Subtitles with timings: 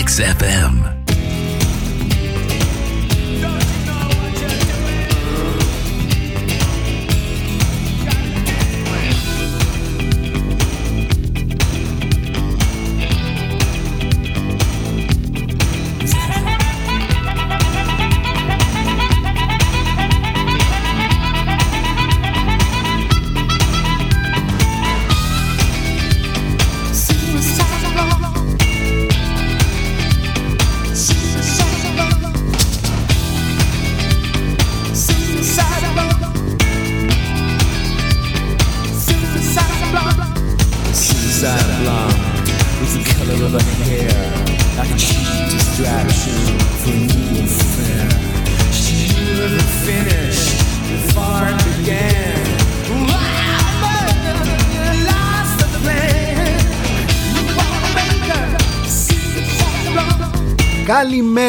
[0.00, 0.99] XFM.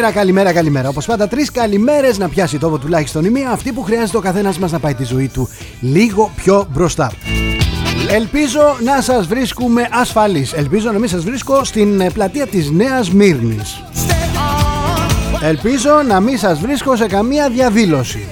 [0.02, 0.90] Καλημέρα, καλημέρα, καλημέρα.
[0.90, 4.58] Όπως πάντα, τρεις καλημέρες να πιάσει τόπο τουλάχιστον η μία, αυτή που χρειάζεται ο καθένας
[4.58, 5.50] μας να πάει τη ζωή του
[5.82, 7.12] λίγο πιο μπροστά.
[8.10, 10.54] Ελπίζω να σας βρίσκουμε ασφαλείς.
[10.54, 13.84] Ελπίζω να μην σας βρίσκω στην ε, πλατεία της Νέας Μύρνης.
[15.42, 18.28] Ελπίζω να μην σας βρίσκω σε καμία διαδήλωση.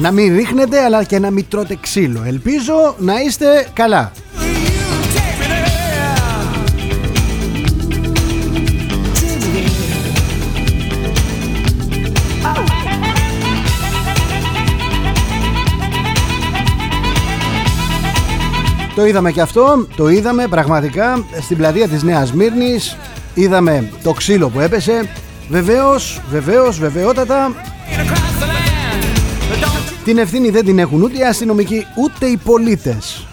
[0.00, 2.22] Να μην ρίχνετε αλλά και να μην τρώτε ξύλο.
[2.26, 4.12] Ελπίζω να είστε καλά
[18.98, 22.96] Το είδαμε και αυτό, το είδαμε πραγματικά στην πλατεία της Νέας Μύρνης.
[23.34, 25.08] Είδαμε το ξύλο που έπεσε.
[25.48, 27.54] Βεβαίως, βεβαίως, βεβαιότατα.
[30.04, 33.26] Την ευθύνη δεν την έχουν ούτε οι αστυνομικοί ούτε οι πολίτες.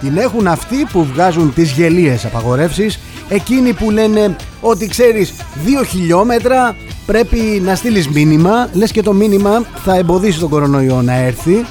[0.00, 2.98] Την έχουν αυτοί που βγάζουν τις γελίες απαγορεύσεις.
[3.28, 5.32] Εκείνοι που λένε ότι ξέρεις
[5.64, 8.68] δύο χιλιόμετρα πρέπει να στείλεις μήνυμα.
[8.72, 11.64] Λες και το μήνυμα θα εμποδίσει τον κορονοϊό να έρθει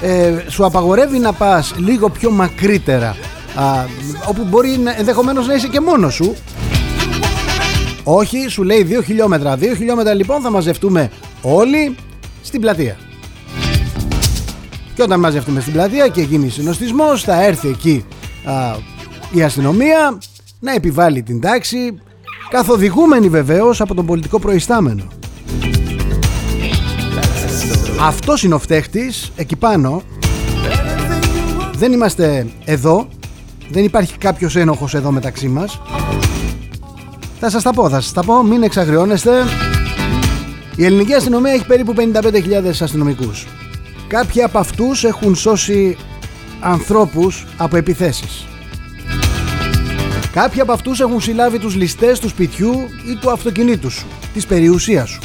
[0.00, 3.16] ε, σου απαγορεύει να πας λίγο πιο μακρύτερα
[3.54, 3.84] α,
[4.28, 6.36] όπου μπορεί ενδεχομένως να είσαι και μόνος σου.
[8.04, 9.56] Όχι σου λέει 2 χιλιόμετρα.
[9.58, 11.10] 2 χιλιόμετρα λοιπόν θα μαζευτούμε
[11.42, 11.94] όλοι
[12.42, 12.96] στην πλατεία.
[14.94, 18.04] Και όταν μαζευτούμε στην πλατεία και γίνει συνοστισμός θα έρθει εκεί
[18.44, 18.76] α,
[19.32, 20.18] η αστυνομία
[20.60, 21.98] να επιβάλλει την τάξη
[22.48, 25.08] καθοδηγούμενη βεβαίως από τον πολιτικό προϊστάμενο
[28.00, 30.02] αυτός είναι ο φταίχτης εκεί πάνω.
[31.72, 33.08] Δεν είμαστε εδώ.
[33.70, 35.80] Δεν υπάρχει κάποιος ένοχος εδώ μεταξύ μας.
[37.40, 38.42] Θα σας τα πω, θα σας τα πω.
[38.42, 39.30] Μην εξαγριώνεστε.
[40.76, 43.46] Η ελληνική αστυνομία έχει περίπου 55.000 αστυνομικούς.
[44.08, 45.96] Κάποιοι από αυτούς έχουν σώσει
[46.60, 48.46] ανθρώπους από επιθέσεις.
[50.32, 52.72] Κάποιοι από αυτούς έχουν συλλάβει τους ληστές του σπιτιού
[53.10, 55.20] ή του αυτοκινήτου σου Της περιουσίας σου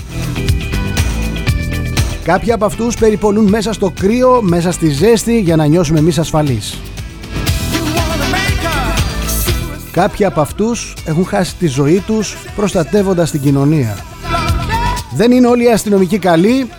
[2.24, 6.78] Κάποιοι από αυτούς περιπολούν μέσα στο κρύο, μέσα στη ζέστη για να νιώσουμε εμείς ασφαλείς.
[9.92, 13.98] Κάποιοι από αυτούς έχουν χάσει τη ζωή τους προστατεύοντας την κοινωνία.
[15.16, 16.70] Δεν είναι όλοι οι αστυνομικοί καλοί,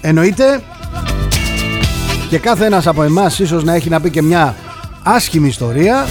[0.00, 0.62] εννοείται.
[2.28, 4.56] Και κάθε ένας από εμάς ίσως να έχει να πει και μια
[5.02, 6.06] άσχημη ιστορία.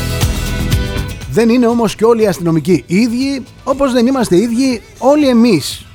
[1.32, 5.86] Δεν είναι όμως και όλοι οι αστυνομικοί ίδιοι, όπως δεν είμαστε ίδιοι όλοι εμείς.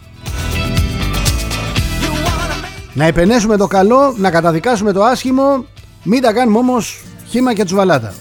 [2.94, 5.64] Να επενέσουμε το καλό, να καταδικάσουμε το άσχημο,
[6.04, 8.14] μην τα κάνουμε όμως χήμα και τσουβαλάτα.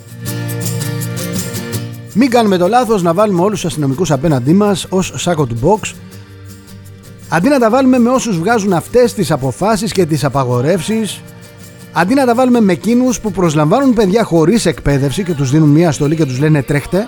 [2.14, 5.94] Μην κάνουμε το λάθος να βάλουμε όλους τους αστυνομικούς απέναντί μας ως σάκο του box
[7.30, 11.22] Αντί να τα βάλουμε με όσους βγάζουν αυτές τις αποφάσεις και τις απαγορεύσεις
[11.94, 15.92] Αντί να τα βάλουμε με εκείνους που προσλαμβάνουν παιδιά χωρίς εκπαίδευση και τους δίνουν μια
[15.92, 17.08] στολή και τους λένε τρέχτε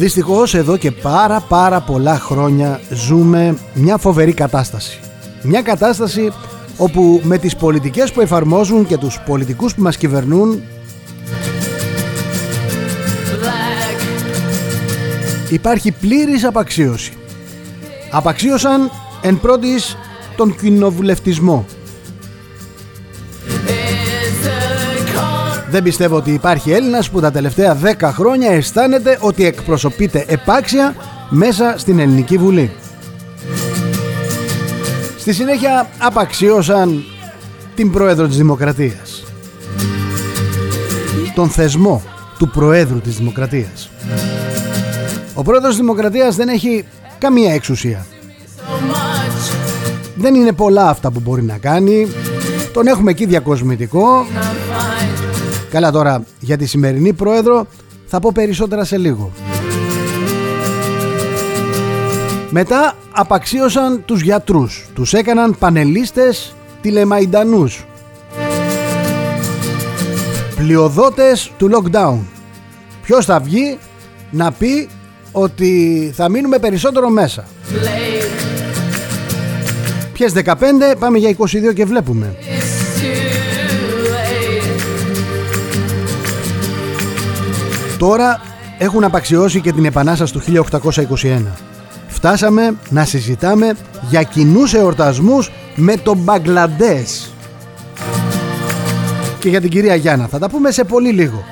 [0.00, 4.98] Δυστυχώς εδώ και πάρα πάρα πολλά χρόνια ζούμε μια φοβερή κατάσταση.
[5.42, 6.32] Μια κατάσταση
[6.76, 10.62] όπου με τις πολιτικές που εφαρμόζουν και τους πολιτικούς που μας κυβερνούν
[15.50, 17.12] υπάρχει πλήρης απαξίωση.
[18.10, 18.90] Απαξίωσαν
[19.22, 19.96] εν πρώτης
[20.36, 21.64] τον κοινοβουλευτισμό
[25.70, 30.94] Δεν πιστεύω ότι υπάρχει Έλληνας που τα τελευταία 10 χρόνια αισθάνεται ότι εκπροσωπείται επάξια
[31.28, 32.70] μέσα στην Ελληνική Βουλή.
[35.18, 37.04] Στη συνέχεια απαξίωσαν
[37.74, 39.24] την Πρόεδρο της Δημοκρατίας.
[41.34, 42.02] Τον θεσμό
[42.38, 43.90] του Προέδρου της Δημοκρατίας.
[45.34, 46.84] Ο Πρόεδρος της Δημοκρατίας δεν έχει
[47.18, 48.06] καμία εξουσία.
[50.14, 52.06] Δεν είναι πολλά αυτά που μπορεί να κάνει.
[52.72, 54.26] Τον έχουμε εκεί διακοσμητικό
[55.70, 57.66] Καλά τώρα για τη σημερινή πρόεδρο
[58.06, 59.30] θα πω περισσότερα σε λίγο.
[62.50, 64.86] Μετά απαξίωσαν τους γιατρούς.
[64.94, 67.84] Τους έκαναν πανελίστες τηλεμαϊντανούς.
[70.56, 72.18] Πλειοδότες του lockdown.
[73.02, 73.78] Ποιος θα βγει
[74.30, 74.88] να πει
[75.32, 77.44] ότι θα μείνουμε περισσότερο μέσα.
[80.12, 82.36] Ποιες 15 πάμε για 22 και βλέπουμε.
[88.00, 88.40] Τώρα
[88.78, 90.42] έχουν απαξιώσει και την επανάσταση του
[91.22, 91.42] 1821.
[92.08, 93.76] Φτάσαμε να συζητάμε
[94.08, 97.32] για κοινούς εορτασμούς με τον Μπαγκλαντές.
[99.38, 101.44] Και για την κυρία Γιάννα θα τα πούμε σε πολύ λίγο.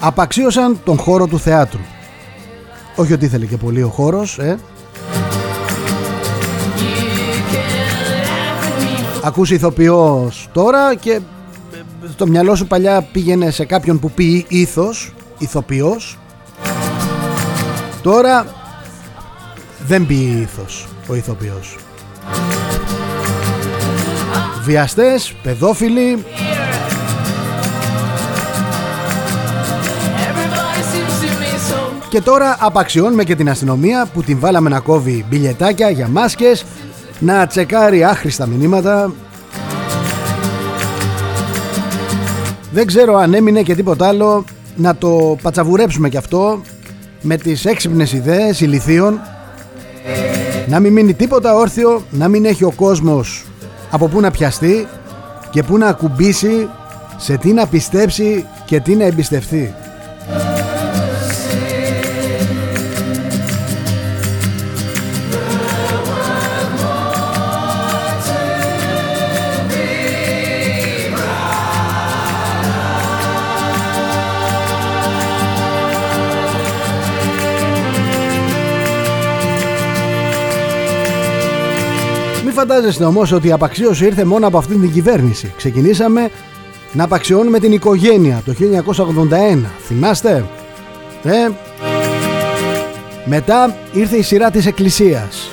[0.00, 1.80] Απαξίωσαν τον χώρο του θεάτρου.
[2.96, 4.58] Όχι ότι ήθελε και πολύ ο χώρος, ε.
[9.22, 11.20] Ακούς ηθοποιός τώρα και
[12.12, 16.18] στο μυαλό σου παλιά πήγαινε σε κάποιον που πει ήθος, ηθοποιός.
[18.02, 18.46] Τώρα
[19.86, 21.76] δεν πει ήθος ο ηθοποιός.
[24.64, 26.24] Βιαστές, παιδόφιλοι,
[32.08, 36.64] Και τώρα απαξιώνουμε και την αστυνομία που την βάλαμε να κόβει μπιλιετάκια για μάσκες,
[37.18, 39.12] να τσεκάρει άχρηστα μηνύματα.
[42.78, 44.44] Δεν ξέρω αν έμεινε και τίποτα άλλο
[44.76, 46.62] να το πατσαβουρέψουμε κι αυτό
[47.22, 49.20] με τις έξυπνες ιδέες ηλιθίων
[50.66, 53.44] να μην μείνει τίποτα όρθιο, να μην έχει ο κόσμος
[53.90, 54.86] από πού να πιαστεί
[55.50, 56.68] και πού να ακουμπήσει,
[57.16, 59.74] σε τι να πιστέψει και τι να εμπιστευτεί.
[82.58, 85.52] Φαντάζεστε όμως ότι η απαξίωση ήρθε μόνο από αυτήν την κυβέρνηση.
[85.56, 86.30] Ξεκινήσαμε
[86.92, 89.70] να απαξιώνουμε την οικογένεια το 1981.
[89.86, 90.44] Θυμάστε;
[91.22, 91.48] Ε;
[93.24, 95.50] Μετά ήρθε η σειρά της Εκκλησίας.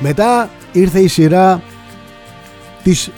[0.00, 1.62] Μετά ήρθε η σειρά
[2.82, 3.10] της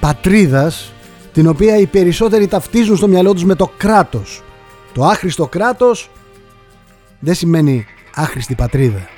[0.00, 0.92] πατρίδας
[1.32, 4.42] την οποία οι περισσότεροι ταυτίζουν στο μυαλό τους με το κράτος.
[4.94, 6.10] Το άχρηστο κράτος
[7.18, 9.08] δεν σημαίνει άχρηστη πατρίδα.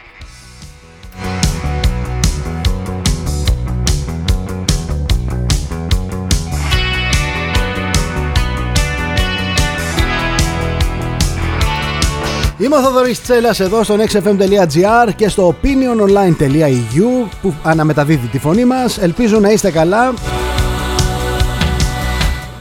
[12.59, 18.99] Είμαι ο Θοδωρής Τσέλας εδώ στο nextfm.gr και στο opiniononline.eu που αναμεταδίδει τη φωνή μας.
[18.99, 20.15] Ελπίζω να είστε καλά.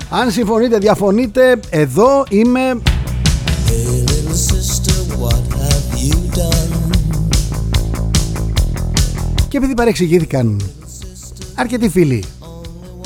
[0.09, 2.81] Αν συμφωνείτε, διαφωνείτε, εδώ είμαι
[9.50, 10.62] Και επειδή παρεξηγήθηκαν
[11.56, 12.24] αρκετοί φίλοι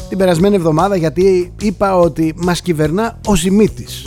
[0.09, 4.05] την περασμένη εβδομάδα γιατί είπα ότι μας κυβερνά ο Σιμίτης.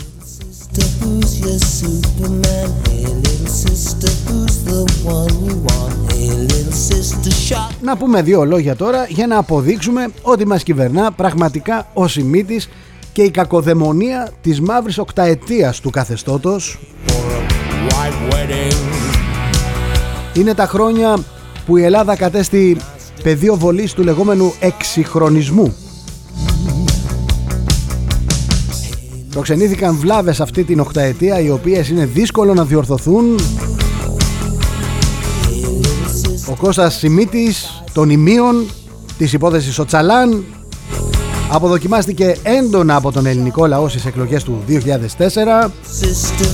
[7.83, 12.69] Να πούμε δύο λόγια τώρα για να αποδείξουμε ότι μας κυβερνά πραγματικά ο Σιμίτης
[13.13, 16.79] και η κακοδαιμονία της μαύρης οκταετίας του καθεστώτος.
[20.35, 21.19] Είναι τα χρόνια
[21.67, 22.77] που η Ελλάδα κατέστη
[23.23, 25.75] πεδίο βολής του λεγόμενου εξυγχρονισμού.
[29.31, 33.39] Προξενήθηκαν βλάβες αυτή την οκταετία οι οποίες είναι δύσκολο να διορθωθούν.
[36.51, 38.67] Ο Κώστας Σιμίτης των ημείων
[39.19, 40.45] της υπόθεσης ο Τσαλάν
[41.51, 45.71] αποδοκιμάστηκε έντονα από τον ελληνικό λαό στις εκλογές του 2004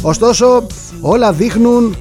[0.02, 0.66] ωστόσο
[1.00, 1.96] όλα δείχνουν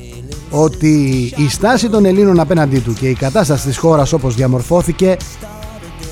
[0.51, 0.93] ότι
[1.35, 5.17] η στάση των Ελλήνων απέναντί του και η κατάσταση της χώρας όπως διαμορφώθηκε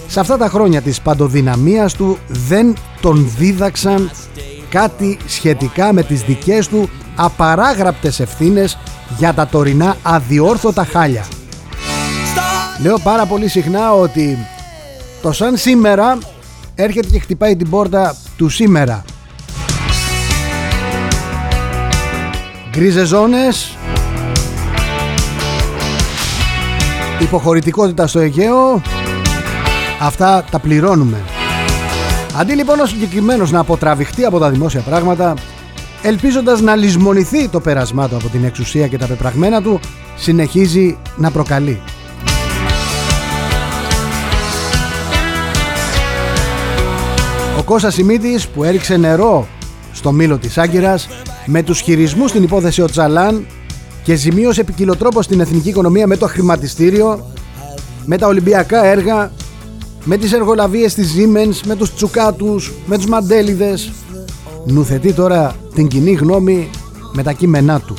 [0.08, 4.12] σε αυτά τα χρόνια της παντοδυναμίας του δεν τον δίδαξαν
[4.70, 8.78] κάτι σχετικά με τις δικές του απαράγραπτες ευθύνες
[9.18, 11.26] για τα τωρινά αδιόρθωτα χάλια.
[12.82, 14.38] Λέω πάρα πολύ συχνά ότι
[15.22, 16.18] το σαν σήμερα
[16.76, 19.04] έρχεται και χτυπάει την πόρτα του σήμερα.
[22.70, 23.78] Γκρίζε ζώνες,
[27.20, 28.82] υποχωρητικότητα στο Αιγαίο.
[30.02, 31.18] Αυτά τα πληρώνουμε.
[32.38, 35.34] Αντί λοιπόν ο συγκεκριμένος να αποτραβηχτεί από τα δημόσια πράγματα
[36.02, 39.80] ελπίζοντας να λησμονηθεί το πέρασμά του από την εξουσία και τα πεπραγμένα του
[40.16, 41.82] συνεχίζει να προκαλεί.
[47.58, 49.48] Ο Κώστας Σιμίτης που έριξε νερό
[49.94, 51.08] στο μήλο της Άγκυρας
[51.46, 52.88] με τους χειρισμούς στην υπόθεση ο
[54.10, 57.32] και ζημίωσε επικοινωτρόπο στην εθνική οικονομία με το χρηματιστήριο,
[58.06, 59.32] με τα Ολυμπιακά έργα,
[60.04, 63.92] με τις εργολαβίες της Siemens, με τους τσουκάτους, με τους μαντέλιδες.
[64.66, 66.70] Νουθετεί τώρα την κοινή γνώμη
[67.14, 67.96] με τα κείμενά του.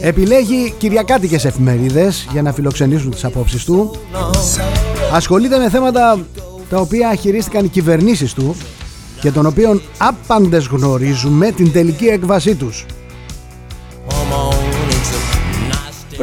[0.00, 3.90] Επιλέγει κυριακάτικες εφημερίδες για να φιλοξενήσουν τις απόψεις του.
[5.12, 6.26] Ασχολείται με θέματα
[6.70, 8.56] τα οποία χειρίστηκαν οι κυβερνήσεις του
[9.20, 12.86] και των οποίων άπαντες γνωρίζουμε την τελική έκβασή τους.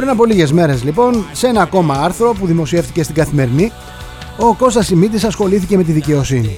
[0.04, 3.72] Πριν από λίγες μέρες λοιπόν, σε ένα ακόμα άρθρο που δημοσιεύτηκε στην Καθημερινή,
[4.38, 6.56] ο Κώστας Σιμίτης ασχολήθηκε με τη δικαιοσύνη.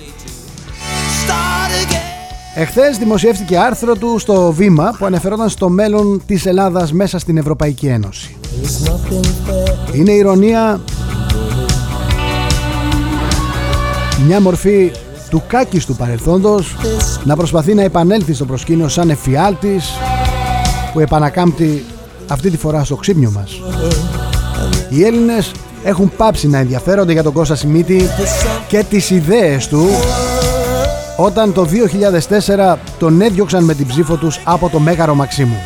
[2.54, 7.86] Εχθές δημοσιεύτηκε άρθρο του στο Βήμα που αναφερόταν στο μέλλον της Ελλάδας μέσα στην Ευρωπαϊκή
[7.86, 8.36] Ένωση.
[9.92, 10.80] Είναι ηρωνία
[14.26, 14.90] μια μορφή
[15.30, 16.76] του κάκης του παρελθόντος
[17.24, 19.90] να προσπαθεί να επανέλθει στο προσκήνιο σαν εφιάλτης
[20.92, 21.84] που επανακάμπτει
[22.28, 23.61] αυτή τη φορά στο ξύπνιο μας.
[24.88, 25.52] Οι Έλληνες
[25.85, 28.09] έχουν πάψει να ενδιαφέρονται για τον Κώστα Σιμίτη
[28.68, 29.88] και τις ιδέες του
[31.16, 31.66] όταν το
[32.75, 35.56] 2004 τον έδιωξαν με την ψήφο τους από το Μέγαρο Μαξίμου.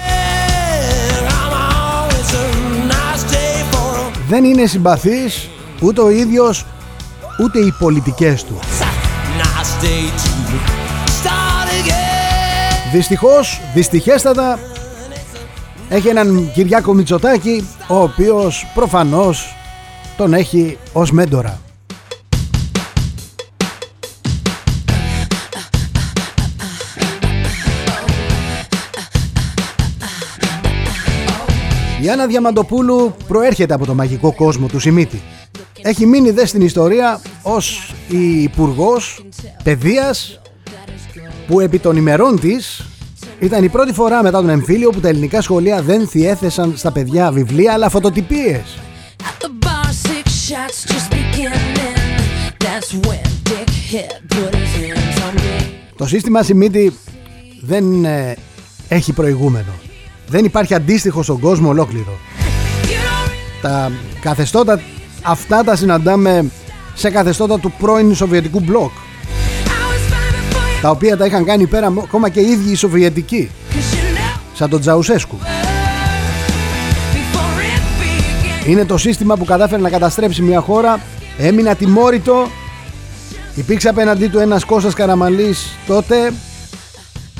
[4.29, 5.49] Δεν είναι συμπαθής
[5.81, 6.67] ούτε ο ίδιος
[7.43, 8.59] ούτε οι πολιτικές του.
[12.93, 14.59] Δυστυχώς, δυστυχέστατα
[15.92, 19.56] έχει έναν Κυριάκο Μητσοτάκη ο οποίος προφανώς
[20.16, 21.61] τον έχει ως μέντορα.
[32.02, 35.23] Η Άννα Διαμαντοπούλου προέρχεται από το μαγικό κόσμο του Σιμίτη.
[35.82, 39.25] Έχει μείνει δε στην ιστορία ως η υπουργός
[39.62, 40.40] παιδείας
[41.47, 42.85] που επί των ημερών της
[43.40, 47.32] ήταν η πρώτη φορά μετά τον εμφύλιο που τα ελληνικά σχολεία δεν θιέθεσαν στα παιδιά
[47.32, 48.78] βιβλία αλλά φωτοτυπίες.
[55.97, 56.97] Το σύστημα Σιμίτη
[57.61, 58.37] δεν ε,
[58.88, 59.73] έχει προηγούμενο.
[60.28, 62.18] Δεν υπάρχει αντίστοιχο στον κόσμο ολόκληρο.
[63.62, 64.80] Τα καθεστώτα
[65.23, 66.50] αυτά τα συναντάμε
[66.94, 68.90] σε καθεστώτα του πρώην Σοβιετικού μπλοκ
[70.82, 73.50] τα οποία τα είχαν κάνει πέρα ακόμα και οι ίδιοι οι Σοβιετικοί.
[74.54, 75.38] Σαν τον Τζαουσέσκου.
[78.66, 81.00] Είναι το σύστημα που κατάφερε να καταστρέψει μια χώρα.
[81.38, 82.49] Έμεινε ατιμόρυτο
[83.54, 86.32] υπήρξε απέναντί του ένας Κώστας Καραμαλής τότε.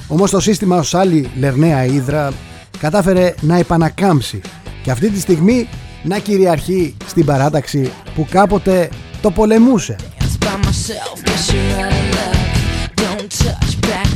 [0.09, 2.32] Όμως το σύστημα ως άλλη Λερναία Ήδρα
[2.78, 4.40] κατάφερε να επανακάμψει.
[4.82, 5.68] Και αυτή τη στιγμή
[6.02, 8.88] να κυριαρχεί στην παράταξη που κάποτε
[9.23, 9.97] το πολεμούσε.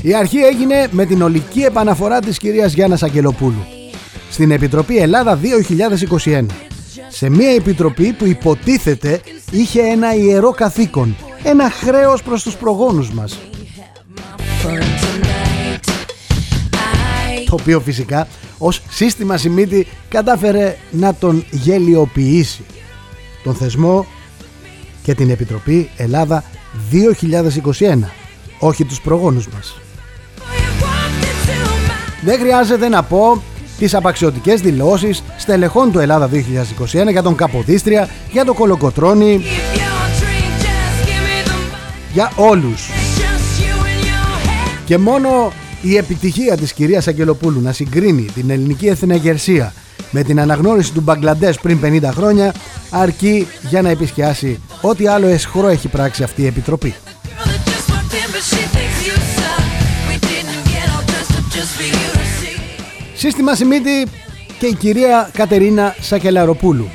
[0.02, 3.64] Η αρχή έγινε με την ολική επαναφορά της κυρίας Γιάννας Αγγελοπούλου.
[4.30, 5.38] Στην Επιτροπή Ελλάδα
[6.25, 6.47] 2021
[7.09, 13.38] σε μια επιτροπή που υποτίθεται είχε ένα ιερό καθήκον ένα χρέος προς τους προγόνους μας.
[17.47, 18.28] Το οποίο φυσικά
[18.59, 22.64] ως σύστημα Σιμίτη κατάφερε να τον γελιοποιήσει.
[23.44, 24.06] Τον θεσμό
[25.02, 26.44] και την Επιτροπή Ελλάδα
[26.90, 28.23] 2021
[28.58, 29.76] όχι τους προγόνους μας
[32.25, 33.42] δεν χρειάζεται να πω
[33.78, 39.44] τις απαξιωτικές δηλώσεις στελεχών του Ελλάδα 2021 για τον Καποδίστρια, για τον Κολοκοτρώνη
[42.12, 42.88] για όλους
[44.84, 49.73] και μόνο η επιτυχία της κυρίας Αγγελοπούλου να συγκρίνει την ελληνική εθνεγερσία
[50.11, 52.54] με την αναγνώριση του Μπαγκλαντές πριν 50 χρόνια
[52.90, 56.94] αρκεί για να επισκιάσει ό,τι άλλο εσχρό έχει πράξει αυτή η Επιτροπή.
[63.24, 64.06] Σύστημα Σιμίτη
[64.58, 66.88] και η κυρία Κατερίνα Σακελαροπούλου.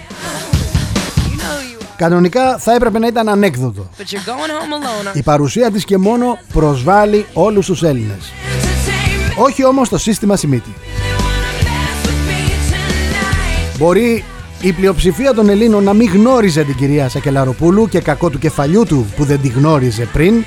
[1.95, 3.89] Κανονικά θα έπρεπε να ήταν ανέκδοτο.
[5.13, 8.31] Η παρουσία της και μόνο προσβάλλει όλους τους Έλληνες.
[9.37, 10.73] Όχι όμως το σύστημα Σιμίτη.
[13.77, 14.23] Μπορεί
[14.61, 19.05] η πλειοψηφία των Ελλήνων να μην γνώριζε την κυρία Σακελαροπούλου και κακό του κεφαλιού του
[19.15, 20.43] που δεν τη γνώριζε πριν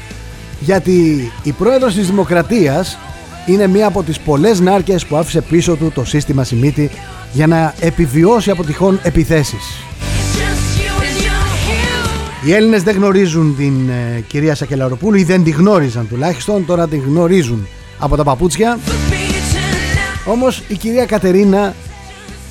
[0.60, 2.98] γιατί η πρόεδρος της Δημοκρατίας
[3.46, 6.90] είναι μία από τις πολλές νάρκες που άφησε πίσω του το σύστημα Σιμίτη
[7.32, 9.84] για να επιβιώσει από τυχόν επιθέσεις.
[12.44, 17.02] Οι Έλληνες δεν γνωρίζουν την ε, κυρία Σακελαροπούλου ή δεν τη γνώριζαν τουλάχιστον, τώρα την
[17.06, 17.66] γνωρίζουν
[17.98, 18.78] από τα παπούτσια.
[20.24, 21.74] Όμως η κυρία Κατερίνα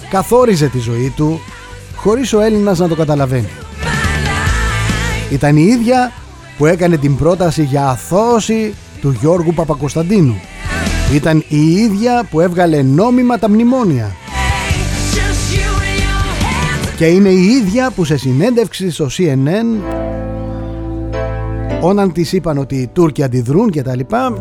[0.09, 1.41] καθόριζε τη ζωή του
[1.95, 3.49] χωρίς ο Έλληνας να το καταλαβαίνει.
[5.31, 6.11] Ήταν η ίδια
[6.57, 10.41] που έκανε την πρόταση για αθώωση του Γιώργου Παπακοσταντίνου.
[11.13, 14.15] Ήταν η ίδια που έβγαλε νόμιμα τα μνημόνια.
[16.97, 19.81] Και είναι η ίδια που σε συνέντευξη στο CNN
[21.81, 24.37] όταν της είπαν ότι οι Τούρκοι αντιδρούν και τα λοιπά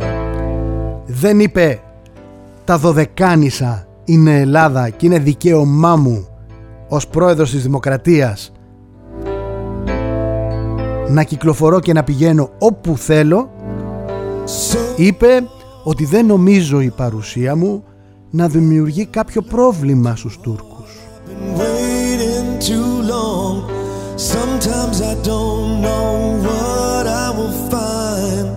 [1.07, 1.81] δεν είπε
[2.65, 6.29] τα δωδεκάνησα είναι Ελλάδα και είναι δικαίωμά μου
[6.89, 8.53] ως πρόεδρος της Δημοκρατίας
[11.09, 13.51] να κυκλοφορώ και να πηγαίνω όπου θέλω
[14.97, 15.43] είπε
[15.85, 17.85] ότι δεν νομίζω η παρουσία μου
[18.31, 20.99] να δημιουργεί κάποιο πρόβλημα στους Τούρκους.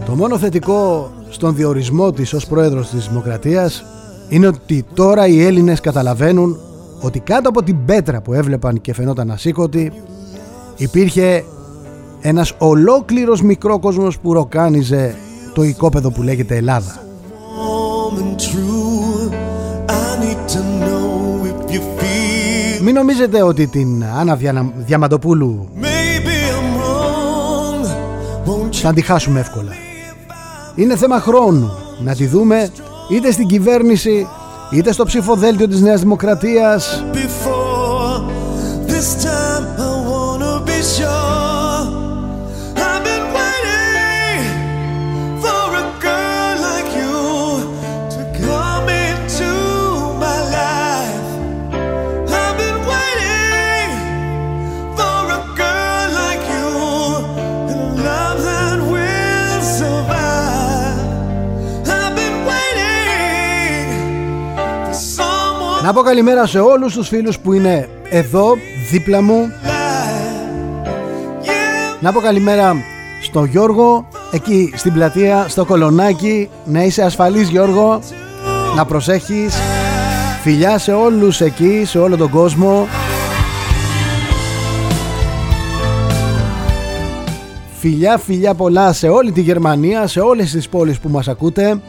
[0.06, 3.84] Το μόνο θετικό στον διορισμό της ως πρόεδρος της Δημοκρατίας
[4.30, 6.58] είναι ότι τώρα οι Έλληνες καταλαβαίνουν
[7.02, 9.92] ότι κάτω από την πέτρα που έβλεπαν και φαινόταν ασήκωτη
[10.78, 11.44] υπήρχε
[12.22, 15.16] ένας ολόκληρος μικρό κόσμος που ροκάνιζε
[15.54, 17.04] το οικόπεδο που λέγεται Ελλάδα.
[22.82, 24.38] Μην νομίζετε ότι την Άννα
[24.76, 25.68] Διαμαντοπούλου
[28.72, 29.72] θα τη χάσουμε εύκολα.
[30.76, 31.72] Είναι θέμα χρόνου
[32.04, 32.70] να τη δούμε
[33.12, 34.28] είτε στην κυβέρνηση
[34.72, 37.04] είτε στο ψηφοδέλτιο της Νέας Δημοκρατίας
[65.84, 68.54] Να πω καλημέρα σε όλους τους φίλους που είναι εδώ
[68.92, 69.52] δίπλα μου.
[72.00, 72.76] Να πω καλημέρα
[73.22, 76.50] στο Γιώργο εκεί στην πλατεία στο Κολονάκι.
[76.66, 78.00] Να είσαι ασφαλής Γιώργο.
[78.76, 79.56] Να προσέχεις.
[80.42, 82.88] Φιλιά σε όλους εκεί σε όλο τον κόσμο.
[87.78, 91.82] Φιλιά φιλιά πολλά σε όλη τη Γερμανία Σε όλες τις πόλεις που μας ακούτε.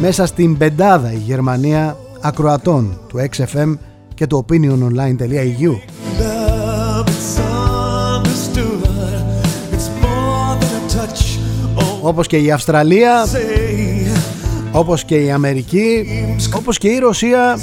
[0.00, 3.78] Μέσα στην πεντάδα η Γερμανία ακροατών του XFM
[4.14, 5.78] και του opiniononline.eu
[12.02, 13.26] όπως και η Αυστραλία
[14.72, 16.06] όπως και η Αμερική
[16.54, 17.58] όπως και η Ρωσία.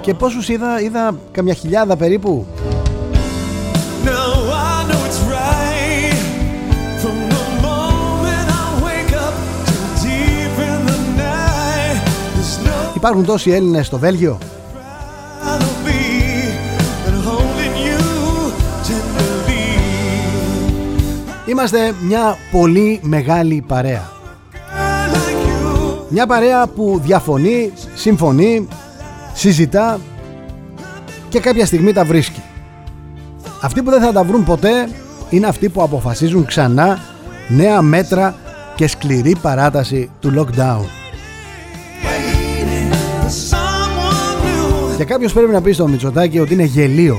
[0.00, 2.46] Και πόσους είδα, είδα καμιά χιλιάδα περίπου
[13.00, 14.38] Υπάρχουν τόσοι Έλληνες στο Βέλγιο;
[21.46, 24.10] Είμαστε μια πολύ μεγάλη παρέα.
[26.08, 28.68] Μια παρέα που διαφωνεί, συμφωνεί,
[29.34, 30.00] συζητά
[31.28, 32.42] και κάποια στιγμή τα βρίσκει.
[33.60, 34.88] Αυτοί που δεν θα τα βρουν ποτέ
[35.30, 36.98] είναι αυτοί που αποφασίζουν ξανά
[37.48, 38.34] νέα μέτρα
[38.74, 40.99] και σκληρή παράταση του lockdown
[45.00, 47.16] Και κάποιος πρέπει να πει στο Μητσοτάκι ότι είναι γελίο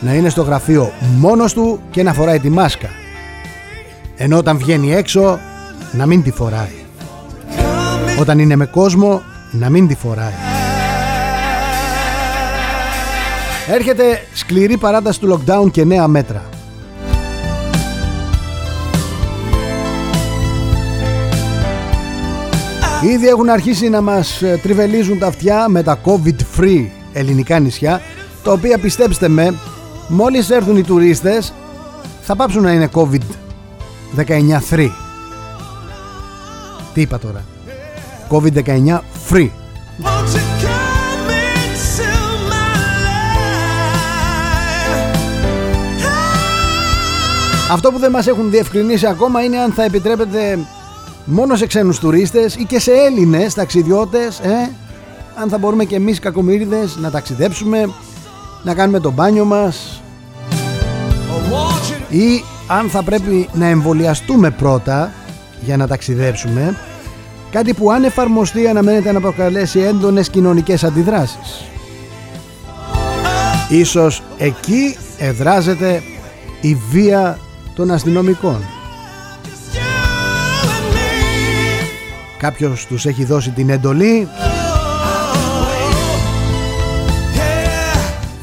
[0.00, 2.88] να είναι στο γραφείο μόνος του και να φοράει τη μάσκα.
[4.16, 5.38] Ενώ όταν βγαίνει έξω
[5.92, 6.74] να μην τη φοράει.
[8.20, 10.32] Όταν είναι με κόσμο να μην τη φοράει.
[13.68, 14.04] Έρχεται
[14.34, 16.42] σκληρή παράταση του lockdown και νέα μέτρα.
[23.02, 28.00] Ήδη έχουν αρχίσει να μας ε, τριβελίζουν τα αυτιά με τα COVID-free ελληνικά νησιά
[28.42, 29.54] τα οποία πιστέψτε με
[30.08, 31.52] μόλις έρθουν οι τουρίστες
[32.22, 33.18] θα πάψουν να είναι COVID-19
[34.70, 34.90] free.
[36.94, 37.44] Τι είπα τώρα;
[38.30, 38.98] COVID-19
[39.30, 39.48] free.
[47.70, 50.58] Αυτό που δεν μας έχουν διευκρινίσει ακόμα είναι αν θα επιτρέπεται
[51.24, 54.70] μόνο σε ξένους τουρίστες ή και σε Έλληνες ταξιδιώτες ε,
[55.40, 57.90] αν θα μπορούμε και εμείς κακομύριδες να ταξιδέψουμε,
[58.62, 60.02] να κάνουμε το μπάνιο μας
[62.08, 65.12] ή αν θα πρέπει να εμβολιαστούμε πρώτα
[65.60, 66.76] για να ταξιδέψουμε
[67.50, 71.64] κάτι που αν εφαρμοστεί αναμένεται να προκαλέσει έντονες κοινωνικές αντιδράσεις.
[73.68, 76.02] Ίσως εκεί εδράζεται
[76.60, 77.38] η βία
[77.74, 78.64] των αστυνομικών.
[82.38, 84.28] Κάποιος τους έχει δώσει την εντολή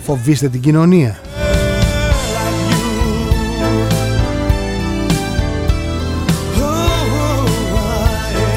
[0.06, 1.20] φοβήστε την κοινωνία.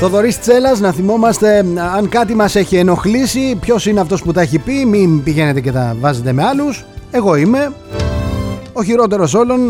[0.00, 1.64] Θοδωρής Τσέλας να θυμόμαστε
[1.96, 5.72] αν κάτι μας έχει ενοχλήσει ποιος είναι αυτός που τα έχει πει μην πηγαίνετε και
[5.72, 6.84] τα βάζετε με άλλους.
[7.11, 7.72] Εγώ είμαι
[8.72, 9.68] ο χειρότερος όλων.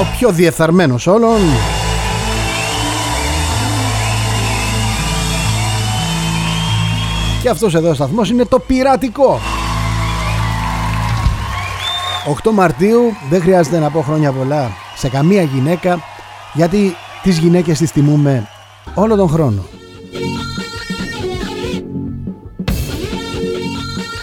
[0.00, 1.38] Ο πιο διεφθαρμένος όλων
[7.42, 9.40] και αυτός εδώ ο σταθμός είναι το πειρατικό
[12.44, 16.00] 8 Μαρτίου δεν χρειάζεται να πω χρόνια πολλά σε καμία γυναίκα
[16.54, 18.48] γιατί τις γυναίκες τις τιμούμε
[18.94, 19.66] όλο τον χρόνο.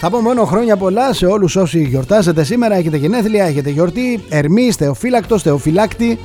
[0.00, 4.76] Θα πω μόνο χρόνια πολλά σε όλους όσοι γιορτάζετε σήμερα, έχετε γενέθλια, έχετε γιορτή, Ερμής,
[4.76, 6.18] Θεοφύλακτος, Θεοφυλάκτη.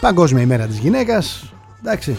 [0.00, 2.16] Παγκόσμια ημέρα της γυναίκας, εντάξει.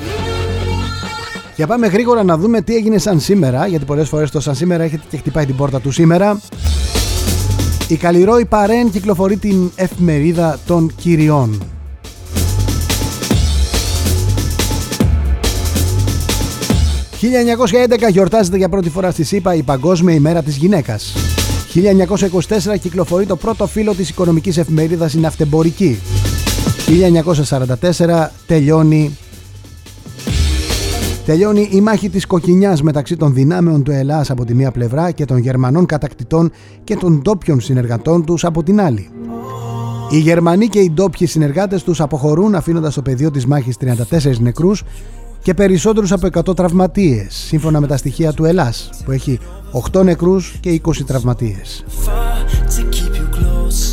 [1.58, 4.84] Για πάμε γρήγορα να δούμε τι έγινε σαν σήμερα, γιατί πολλές φορές το σαν σήμερα
[4.84, 6.40] έχετε και χτυπάει την πόρτα του σήμερα.
[7.88, 11.62] Η Καλλιρόη Παρέν κυκλοφορεί την εφημερίδα των κυριών.
[17.22, 21.14] «1911 γιορτάζεται για πρώτη φορά στη ΣΥΠΑ η Παγκόσμια ημέρα της γυναίκας».
[21.74, 26.00] 1924 κυκλοφορεί το πρώτο φύλλο της οικονομικής εφημερίδας «Η Ναυτεμπορική».
[26.88, 29.18] 1944 τελειώνει
[31.28, 35.26] Τελειώνει η μάχη της κοκκινιάς μεταξύ των δυνάμεων του Ελλάς από τη μία πλευρά και
[35.26, 36.52] των Γερμανών κατακτητών
[36.84, 39.10] και των ντόπιων συνεργατών τους από την άλλη.
[40.10, 43.78] Οι Γερμανοί και οι ντόπιοι συνεργάτες τους αποχωρούν αφήνοντας στο πεδίο της μάχης
[44.12, 44.84] 34 νεκρούς
[45.42, 49.40] και περισσότερους από 100 τραυματίες, σύμφωνα με τα στοιχεία του Ελλάς, που έχει
[49.92, 51.86] 8 νεκρούς και 20 τραυματίες.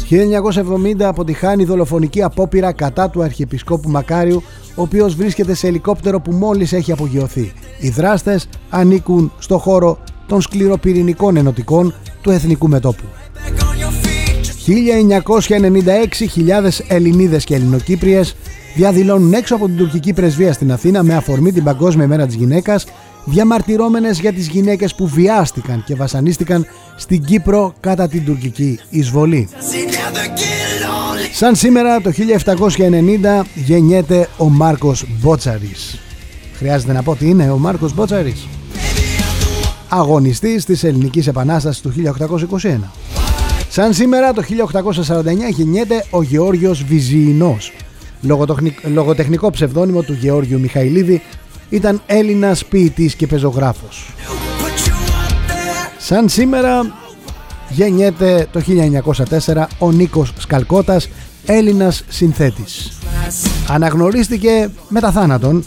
[0.08, 4.42] 1970 αποτυχάνει δολοφονική απόπειρα κατά του Αρχιεπισκόπου Μακάριου
[4.74, 7.52] ο οποίος βρίσκεται σε ελικόπτερο που μόλις έχει απογειωθεί.
[7.80, 13.04] Οι δράστες ανήκουν στο χώρο των σκληροπυρηνικών ενωτικών του Εθνικού Μετόπου.
[14.66, 14.70] 1996.000
[16.88, 18.36] Ελληνίδες και Ελληνοκύπριες
[18.74, 22.86] διαδηλώνουν έξω από την τουρκική πρεσβεία στην Αθήνα με αφορμή την Παγκόσμια Μέρα της Γυναίκας
[23.24, 29.48] διαμαρτυρόμενες για τις γυναίκες που βιάστηκαν και βασανίστηκαν στην Κύπρο κατά την τουρκική εισβολή.
[31.32, 35.98] Σαν σήμερα το 1790 γεννιέται ο Μάρκος Μπότσαρης.
[36.54, 38.46] Χρειάζεται να πω τι είναι ο Μάρκος Μπότσαρης.
[39.88, 42.92] Αγωνιστής της Ελληνικής Επανάστασης του 1821.
[43.68, 47.72] Σαν σήμερα το 1849 γεννιέται ο Γεώργιος Βυζιεινός.
[48.92, 51.22] Λογοτεχνικό ψευδόνυμο του Γεώργιου Μιχαηλίδη
[51.74, 54.14] ήταν Έλληνας ποιητής και πεζογράφος.
[55.98, 56.94] Σαν σήμερα
[57.68, 61.08] γεννιέται το 1904 ο Νίκος Σκαλκώτας,
[61.46, 62.98] Έλληνας συνθέτης.
[63.68, 65.64] Αναγνωρίστηκε μετά θάνατον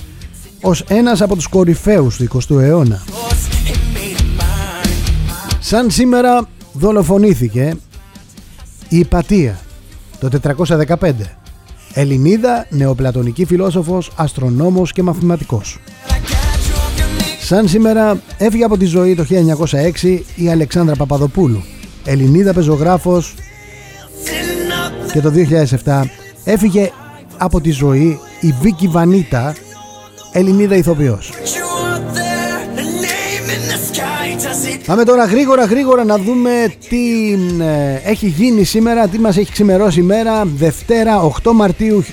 [0.62, 3.04] ως ένας από τους κορυφαίους του 20ου αιώνα.
[5.60, 7.78] Σαν σήμερα δολοφονήθηκε
[8.90, 9.60] η Πατία
[10.20, 11.38] το 415.
[11.94, 15.80] Ελληνίδα, νεοπλατωνική φιλόσοφος, αστρονόμος και μαθηματικός.
[17.48, 19.26] Σαν σήμερα έφυγε από τη ζωή το
[20.04, 21.64] 1906 η Αλεξάνδρα Παπαδοπούλου,
[22.06, 23.36] Ελληνίδα πεζογράφος.
[25.12, 25.32] Και το
[25.84, 26.02] 2007
[26.44, 26.92] έφυγε
[27.38, 29.56] από τη ζωή η Βίκη Βανίτα,
[30.32, 31.32] Ελληνίδα ηθοποιός.
[34.86, 40.00] Πάμε τώρα γρήγορα γρήγορα να δούμε τι ε, έχει γίνει σήμερα, τι μας έχει ξημερώσει
[40.00, 40.46] η μέρα.
[40.46, 42.04] Δευτέρα 8 Μαρτίου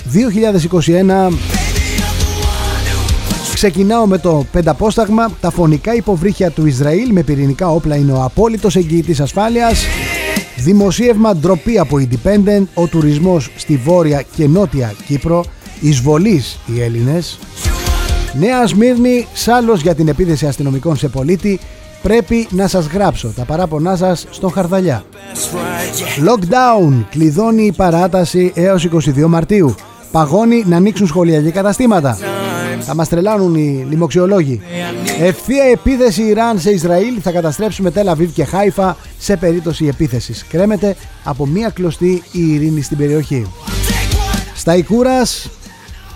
[1.31, 1.74] 2021
[3.55, 5.31] Ξεκινάω με το πενταπόσταγμα.
[5.41, 9.85] Τα φωνικά υποβρύχια του Ισραήλ με πυρηνικά όπλα είναι ο απόλυτος εγγυητής ασφάλειας.
[10.57, 12.65] Δημοσίευμα ντροπή από Independent.
[12.75, 15.45] Ο τουρισμός στη βόρεια και νότια Κύπρο.
[15.81, 17.39] Εισβολής οι Έλληνες.
[18.39, 21.61] Νέα Σμύρνη, σάλος για την επίθεση αστυνομικών σε πολίτη.
[22.03, 25.05] Πρέπει να σας γράψω τα παράπονά σας στον Χαρδαλιά.
[26.27, 29.75] Lockdown, κλειδώνει η παράταση έως 22 Μαρτίου.
[30.13, 32.19] Παγώνει να ανοίξουν σχολεία και καταστήματα.
[32.81, 34.61] Θα μας τρελάνουν οι λοιμοξιολόγοι.
[35.21, 40.45] Ευθεία επίθεση Ιράν σε Ισραήλ θα καταστρέψουμε Τελαβίβ και Χάιφα σε περίπτωση επίθεσης.
[40.49, 43.47] Κρέμεται από μία κλωστή η ειρήνη στην περιοχή.
[44.55, 45.51] Στα Ικούρας,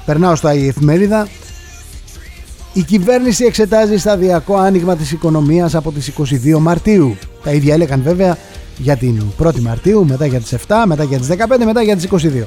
[0.04, 1.28] περνάω στα η εφημερίδα,
[2.72, 7.16] η κυβέρνηση εξετάζει σταδιακό άνοιγμα της οικονομίας από τις 22 Μαρτίου.
[7.44, 8.36] Τα ίδια έλεγαν βέβαια
[8.76, 12.04] για την 1η Μαρτίου, μετά για τις 7, μετά για τις 15, μετά για τις
[12.04, 12.46] 22.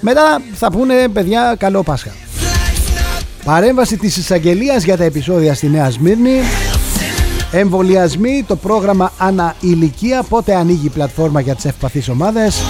[0.00, 2.25] Μετά θα πούνε παιδιά καλό Πάσχα.
[3.46, 6.40] Παρέμβαση της εισαγγελίας για τα επεισόδια στη Νέα Σμύρνη.
[7.52, 12.62] Εμβολιασμοί, το πρόγραμμα Ανα Ηλικία, πότε ανοίγει η πλατφόρμα για τις ευπαθείς ομάδες.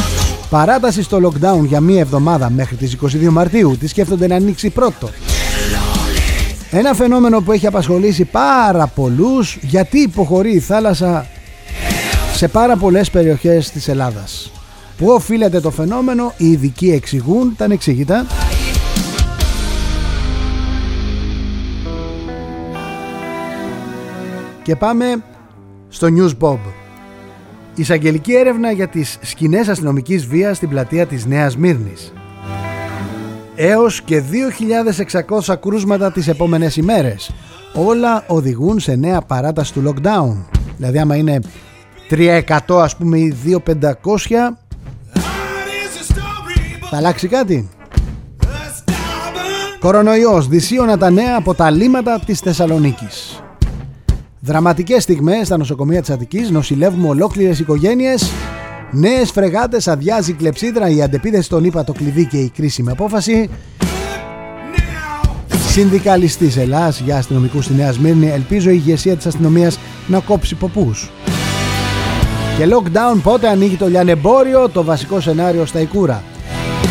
[0.50, 5.10] Παράταση στο lockdown για μία εβδομάδα μέχρι τις 22 Μαρτίου, τι σκέφτονται να ανοίξει πρώτο;
[6.70, 11.26] Ένα φαινόμενο που έχει απασχολήσει πάρα πολλούς γιατί υποχωρεί η θάλασσα
[12.34, 14.50] σε πάρα πολλές περιοχές της Ελλάδας.
[14.96, 18.26] Πού οφείλεται το φαινόμενο, οι ειδικοί εξηγούν, τα ανεξήγητα.
[24.66, 25.22] Και πάμε
[25.88, 26.59] στο News Bob.
[27.74, 32.12] Εισαγγελική έρευνα για τις σκηνές αστυνομικής βίας στην πλατεία της Νέας Μύρνης.
[33.55, 37.31] Έως και 2.600 κρούσματα τις επόμενες ημέρες.
[37.74, 40.59] Όλα οδηγούν σε νέα παράταση του lockdown.
[40.76, 41.40] Δηλαδή άμα είναι
[42.11, 44.59] 300 ας πούμε ή 2.500
[46.90, 47.68] θα αλλάξει κάτι.
[49.79, 53.40] Κορονοϊός δυσίωνα τα νέα από τα λίματα της Θεσσαλονίκης.
[54.46, 58.30] Δραματικές στιγμές στα νοσοκομεία της Αττικής νοσηλεύουμε ολόκληρες οικογένειες.
[58.90, 63.50] Νέες φρεγάτες αδειάζει η κλεψίδρα η αντεπίδεση των ΗΠΑ το κλειδί και η κρίσιμη απόφαση.
[65.68, 71.11] Συνδικαλιστής Ελλάς για αστυνομικούς στη Νέα Σμύρνη ελπίζω η ηγεσία της αστυνομίας να κόψει ποπούς.
[72.59, 76.22] Και lockdown πότε ανοίγει το λιανεμπόριο το βασικό σενάριο στα Ικούρα.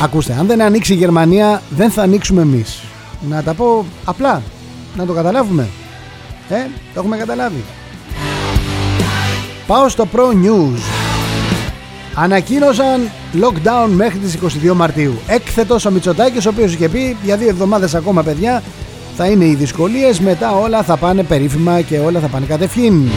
[0.04, 2.84] Ακούστε, αν δεν ανοίξει η Γερμανία δεν θα ανοίξουμε εμείς.
[3.30, 4.42] Να τα πω απλά,
[4.98, 5.68] να το καταλάβουμε
[6.50, 6.56] Ε,
[6.94, 7.64] το έχουμε καταλάβει.
[9.68, 10.80] Πάω στο Pro News.
[12.16, 14.38] Ανακοίνωσαν lockdown μέχρι τις
[14.70, 15.14] 22 Μαρτίου.
[15.28, 18.64] Έκθετος ο Μητσοτάκης ο οποίος είχε πει για δύο εβδομάδες ακόμα παιδιά
[19.18, 23.10] θα είναι οι δυσκολίες μετά όλα θα πάνε περίφημα και όλα θα πάνε κατευθείαν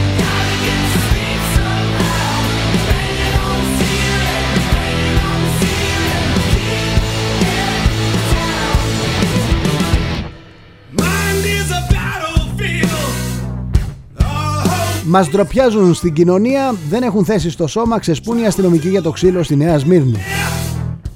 [15.11, 19.43] Μας ντροπιάζουν στην κοινωνία, δεν έχουν θέση στο σώμα, ξεσπούν οι αστυνομικοί για το ξύλο
[19.43, 20.17] στη Νέα Σμύρνη.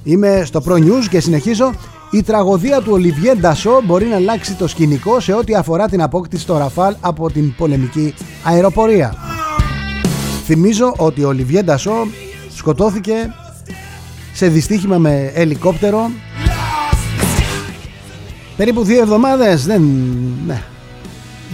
[0.04, 1.72] Είμαι στο Pro News και συνεχίζω.
[2.10, 6.42] Η τραγωδία του Ολιβιέ Ντασό μπορεί να αλλάξει το σκηνικό σε ό,τι αφορά την απόκτηση
[6.42, 9.14] στο Ραφάλ από την πολεμική αεροπορία.
[10.44, 12.06] Θυμίζω ότι ο Ολιβιέ Ντασό
[12.56, 13.14] σκοτώθηκε
[14.32, 16.10] σε δυστύχημα με ελικόπτερο
[18.56, 19.82] περίπου δύο εβδομάδες δεν...
[20.46, 20.62] Ναι.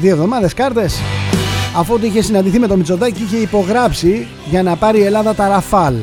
[0.01, 1.01] Δύο εβδομάδες κάρτες
[1.77, 5.35] αφού ότι είχε συναντηθεί με τον Μητσοτάκη και είχε υπογράψει για να πάρει η Ελλάδα
[5.35, 5.95] τα Ραφάλ.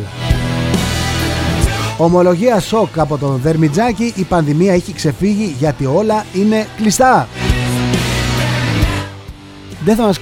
[1.97, 7.27] Ομολογία σοκ από τον Δερμιτζάκη, η πανδημία έχει ξεφύγει γιατί όλα είναι κλειστά.
[9.85, 10.19] Δεν θα μας,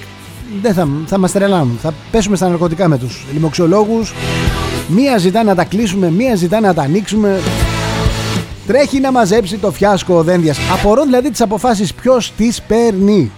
[0.62, 4.12] δεν θα, θα μας τρελάνουν, θα πέσουμε στα ναρκωτικά με τους λοιμοξιολόγους.
[4.88, 7.40] Μία ζητά να τα κλείσουμε, μία ζητά να τα ανοίξουμε.
[8.66, 10.58] Τρέχει να μαζέψει το φιάσκο ο Δένδιας.
[10.72, 13.32] Απορώ δηλαδή τις αποφάσεις ποιος τις παίρνει.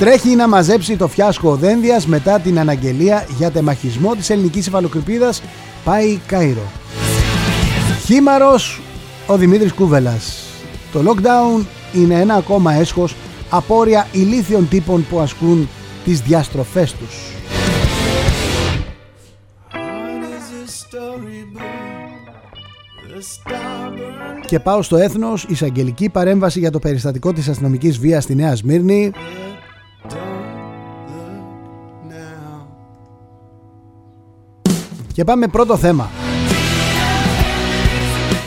[0.00, 5.42] Τρέχει να μαζέψει το φιάσκο ο Δένδιας μετά την αναγγελία για τεμαχισμό της ελληνικής υφαλοκρηπίδας
[5.84, 6.70] πάει Κάιρο.
[8.04, 8.80] Χήμαρος
[9.26, 10.44] ο Δημήτρης Κούβελας.
[10.92, 13.14] Το lockdown είναι ένα ακόμα έσχος
[13.50, 15.68] απόρρια ηλίθιων τύπων που ασκούν
[16.04, 17.14] τις διαστροφές τους.
[24.46, 29.12] Και πάω στο έθνος, εισαγγελική παρέμβαση για το περιστατικό της αστυνομικής βίας στη Νέα Σμύρνη
[35.20, 36.10] Και πάμε πρώτο θέμα.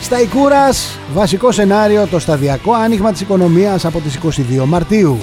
[0.02, 5.18] Στα Ικούρας, βασικό σενάριο το σταδιακό άνοιγμα της οικονομίας από τις 22 Μαρτίου.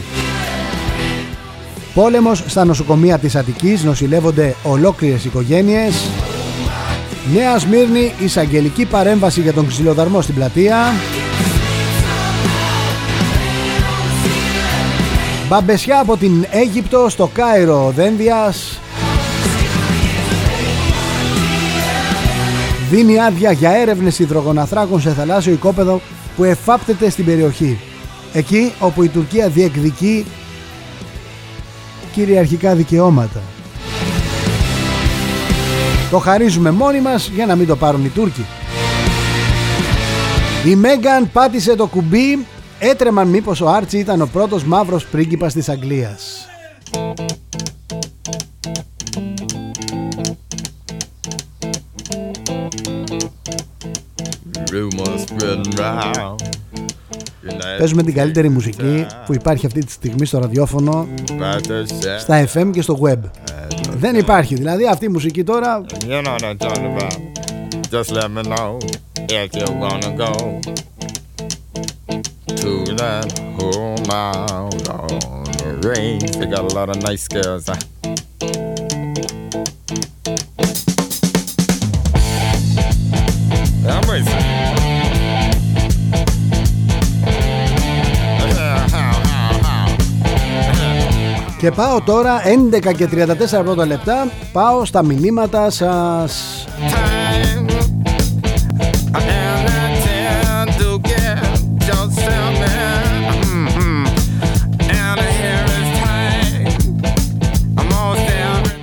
[1.94, 6.10] Πόλεμος στα νοσοκομεία της Αττικής νοσηλεύονται ολόκληρες οικογένειες.
[7.34, 10.78] Νέα Σμύρνη, εισαγγελική παρέμβαση για τον ξυλοδαρμό στην πλατεία.
[15.50, 18.81] Μπαμπεσιά από την Αίγυπτο στο Κάιρο Δένδιας
[22.91, 26.01] δίνει άδεια για έρευνες υδρογοναθράκων σε θαλάσσιο οικόπεδο
[26.36, 27.80] που εφάπτεται στην περιοχή.
[28.34, 30.25] Εκεί όπου η Τουρκία διεκδικεί
[32.12, 33.41] κυριαρχικά δικαιώματα.
[36.12, 38.45] Το χαρίζουμε μόνοι μας για να μην το πάρουν οι Τούρκοι.
[40.65, 42.45] Η Μέγκαν πάτησε το κουμπί,
[42.80, 46.51] έτρεμαν μήπως ο Άρτσι ήταν ο πρώτος μαύρος πρίγκιπας της Αγγλίας.
[57.77, 61.08] Παίζουμε την καλύτερη μουσική που υπάρχει αυτή τη στιγμή στο ραδιόφωνο,
[62.19, 63.19] στα FM και στο web.
[63.97, 65.82] Δεν υπάρχει, δηλαδή αυτή η μουσική τώρα...
[67.91, 68.80] Just let me know
[69.39, 70.34] if you wanna go
[72.62, 73.27] to that
[73.58, 76.32] home out on the range.
[76.38, 77.65] They got a lot of nice girls.
[91.62, 93.08] Και πάω τώρα 11 και
[93.60, 96.65] 34 πρώτα λεπτά Πάω στα μηνύματα σας.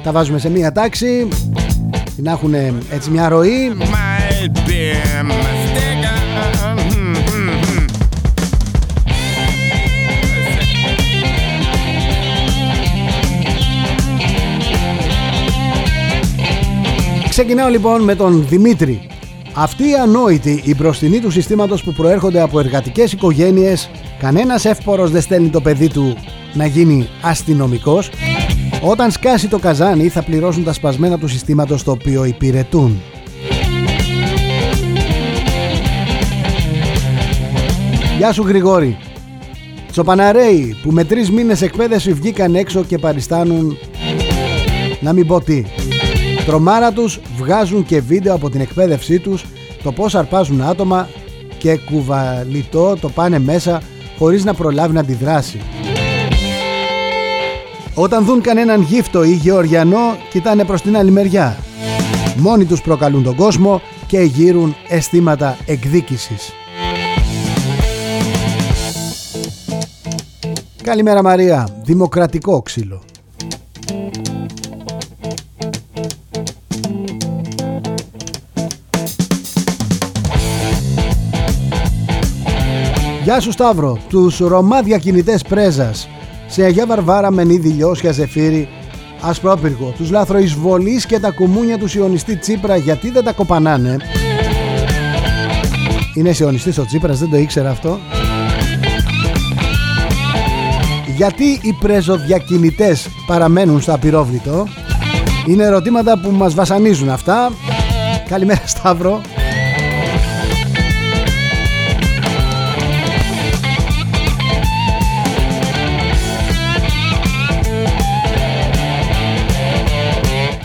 [0.03, 1.29] Τα βάζουμε σε μία τάξη
[2.17, 2.55] Να έχουν
[2.91, 3.73] έτσι μια ροή
[17.39, 19.07] Ξεκινάω λοιπόν με τον Δημήτρη.
[19.55, 25.21] Αυτοί οι ανόητοι, οι μπροστινοί του συστήματος που προέρχονται από εργατικές οικογένειες, κανένας εύπορος δεν
[25.21, 26.17] στέλνει το παιδί του
[26.55, 28.11] να γίνει αστυνομικός,
[28.83, 33.01] όταν σκάσει το καζάνι θα πληρώσουν τα σπασμένα του συστήματος το οποίο υπηρετούν.
[38.19, 38.97] Γεια σου Γρηγόρη.
[39.91, 43.77] Τσοπαναρέοι που με τρεις μήνες εκπαίδευση βγήκαν έξω και παριστάνουν
[45.01, 45.65] να μην πω τι.
[46.49, 49.45] Τρομάρα τους βγάζουν και βίντεο από την εκπαίδευσή τους
[49.83, 51.09] το πώς αρπάζουν άτομα
[51.59, 53.83] και κουβαλιτό το πάνε μέσα
[54.19, 55.61] χωρίς να προλάβει να αντιδράσει.
[57.95, 61.57] Όταν δουν κανέναν γύφτο ή γεωργιανό κοιτάνε προς την άλλη μεριά.
[62.37, 66.53] Μόνοι τους προκαλούν τον κόσμο και γύρουν αισθήματα εκδίκησης.
[70.83, 73.03] Καλημέρα Μαρία, δημοκρατικό ξύλο.
[83.29, 86.09] Γεια σου Σταύρο, τους Ρωμά διακινητές πρέζας
[86.47, 88.69] σε Αγία Βαρβάρα, Μενίδη, Λιώσια, Ζεφύρι,
[89.21, 93.97] Ασπρόπυργο, τους λάθροεισβολείς και τα κουμούνια του Σιωνιστή Τσίπρα γιατί δεν τα κοπανάνε;
[96.15, 97.99] Είναι Σιωνιστής ο Τσίπρας, δεν το ήξερα αυτό.
[101.17, 104.67] Γιατί οι πρεζοδιακινητές παραμένουν στο απειρόβλητο;
[105.47, 107.53] Είναι ερωτήματα που μας βασανίζουν αυτά.
[108.29, 109.21] Καλημέρα Σταύρο.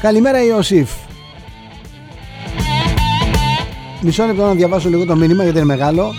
[0.03, 0.89] Καλημέρα Ιωσήφ
[4.01, 6.13] Μισό λεπτό να διαβάσω λίγο το μήνυμα γιατί είναι μεγάλο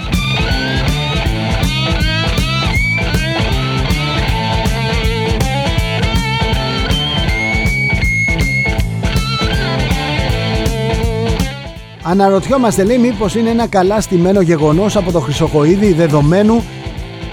[12.02, 16.64] Αναρωτιόμαστε λέει μήπως είναι ένα καλά στημένο γεγονός από το Χρυσοχοίδη δεδομένου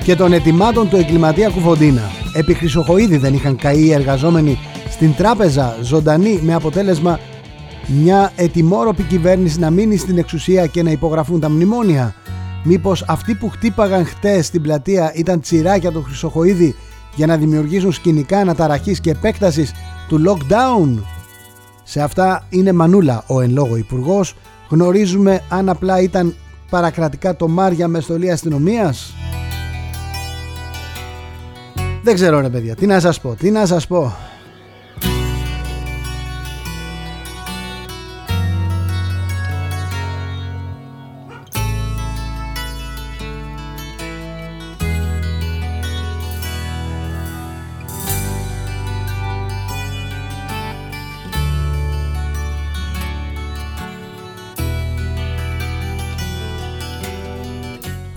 [0.03, 2.11] και των ετοιμάτων του εγκληματία Κουφοντίνα.
[2.33, 4.59] Επί Χρυσοχοίδη δεν είχαν καεί οι εργαζόμενοι
[4.91, 7.19] στην τράπεζα ζωντανή με αποτέλεσμα
[7.87, 12.15] μια ετοιμόρροπη κυβέρνηση να μείνει στην εξουσία και να υπογραφούν τα μνημόνια.
[12.63, 16.75] Μήπως αυτοί που χτύπαγαν χτες στην πλατεία ήταν τσιράκια του Χρυσοχοίδη
[17.15, 19.73] για να δημιουργήσουν σκηνικά αναταραχής και επέκτασης
[20.07, 21.03] του lockdown;
[21.83, 24.35] Σε αυτά είναι μανούλα ο εν λόγω υπουργός.
[24.69, 26.35] Γνωρίζουμε αν απλά ήταν
[26.69, 29.13] παρακρατικά το Μάρια με στολή αστυνομίας;
[32.03, 34.13] Δεν ξέρω ρε παιδιά, τι να σας πω, τι να σας πω.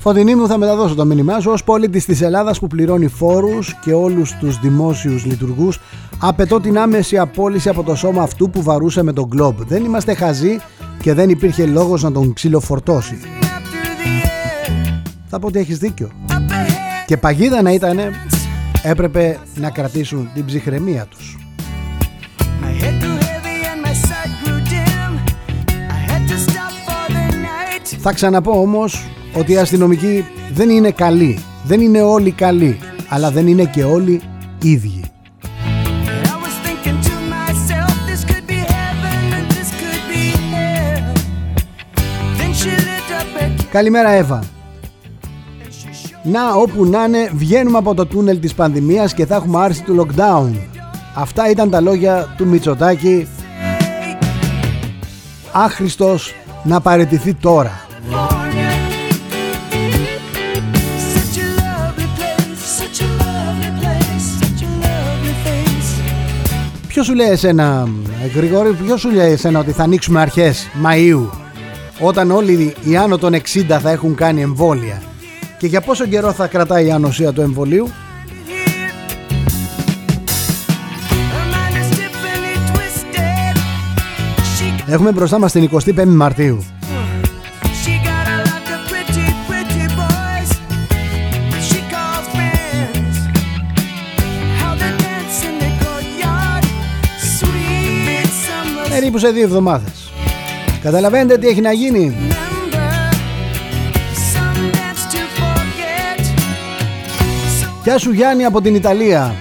[0.04, 3.92] Φωτεινή μου θα μεταδώσω το μήνυμά σου ως πολίτης της Ελλάδας που πληρώνει φόρους και
[3.92, 5.80] όλους τους δημόσιους λειτουργούς
[6.18, 9.58] απαιτώ την άμεση απόλυση από το σώμα αυτού που βαρούσε με τον γκλόμπ.
[9.66, 10.60] Δεν είμαστε χαζοί
[11.00, 13.18] και δεν υπήρχε λόγος να τον ξυλοφορτώσει.
[15.26, 16.10] Θα πω ότι έχεις δίκιο.
[17.06, 17.98] Και παγίδα να ήταν
[18.82, 21.36] έπρεπε να κρατήσουν την ψυχραιμία τους.
[27.98, 31.38] Θα ξαναπώ όμως ότι οι αστυνομικοί δεν είναι καλοί.
[31.64, 32.78] Δεν είναι όλοι καλοί,
[33.08, 34.20] αλλά δεν είναι και όλοι
[34.62, 35.04] ίδιοι.
[43.70, 44.42] Καλημέρα Εύα.
[46.22, 50.06] Να όπου να είναι βγαίνουμε από το τούνελ της πανδημίας και θα έχουμε άρση του
[50.06, 50.50] lockdown.
[51.14, 53.28] Αυτά ήταν τα λόγια του Μητσοτάκη.
[55.52, 57.86] Άχρηστος να παραιτηθεί τώρα.
[66.94, 67.88] Ποιος σου λέει εσένα,
[68.34, 71.28] Γρηγόρη, ποιος σου λέει εσένα ότι θα ανοίξουμε αρχές Μαΐου
[72.00, 75.02] όταν όλοι οι άνω των 60 θα έχουν κάνει εμβόλια;
[75.58, 77.88] Και για πόσο καιρό θα κρατάει η ανοσία του εμβολίου;
[84.86, 86.64] Έχουμε μπροστά μας την 25η Μαρτίου
[98.94, 100.12] Περίπου σε δύο εβδομάδες.
[100.82, 102.16] Καταλαβαίνετε τι έχει να γίνει;
[107.84, 109.34] Γεια σου Γιάννη από την Ιταλία.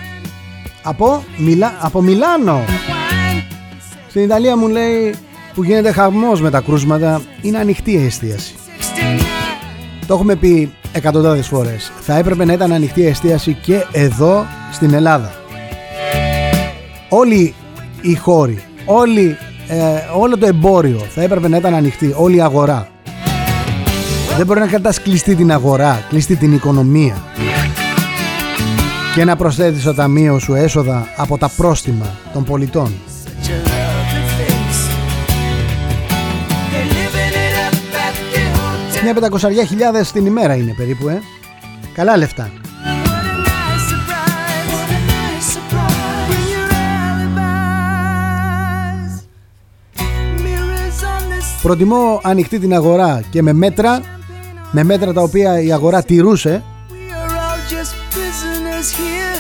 [0.84, 1.74] Από, Μιλά...
[1.80, 2.64] από Μιλάνο.
[4.10, 5.16] Στην Ιταλία μου λέει
[5.54, 8.56] που γίνεται χαμός με τα κρούσματα είναι ανοιχτή η εστίαση.
[10.08, 11.92] Το έχουμε πει εκατοντάδες φορές.
[12.02, 15.34] Θα έπρεπε να ήταν ανοιχτή η εστίαση και εδώ στην Ελλάδα.
[17.10, 17.54] Όλοι
[18.02, 19.78] οι χώροι, όλοι, ε,
[20.18, 22.88] όλο το εμπόριο θα έπρεπε να ήταν ανοιχτή, όλη η αγορά.
[24.38, 27.24] Δεν μπορεί να κρατάς κλειστή την αγορά, κλειστή την οικονομία
[29.16, 32.94] και να προσθέτεις στο ταμείο σου έσοδα από τα πρόστιμα των πολιτών.
[39.04, 41.22] Μια πεντακοσαριά χιλιάδες την ημέρα είναι περίπου, ε.
[41.94, 42.63] Καλά λεφτά.
[51.64, 54.02] Προτιμώ ανοιχτή την αγορά και με μέτρα,
[54.72, 56.64] με μέτρα τα οποία η αγορά τηρούσε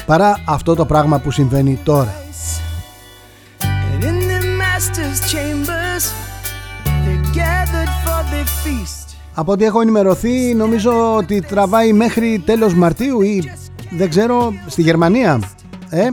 [0.06, 2.14] παρά αυτό το πράγμα που συμβαίνει τώρα.
[9.34, 13.52] Από ό,τι έχω ενημερωθεί νομίζω ότι τραβάει μέχρι τέλος Μαρτίου ή
[13.90, 15.40] δεν ξέρω στη Γερμανία.
[15.90, 16.10] Ε;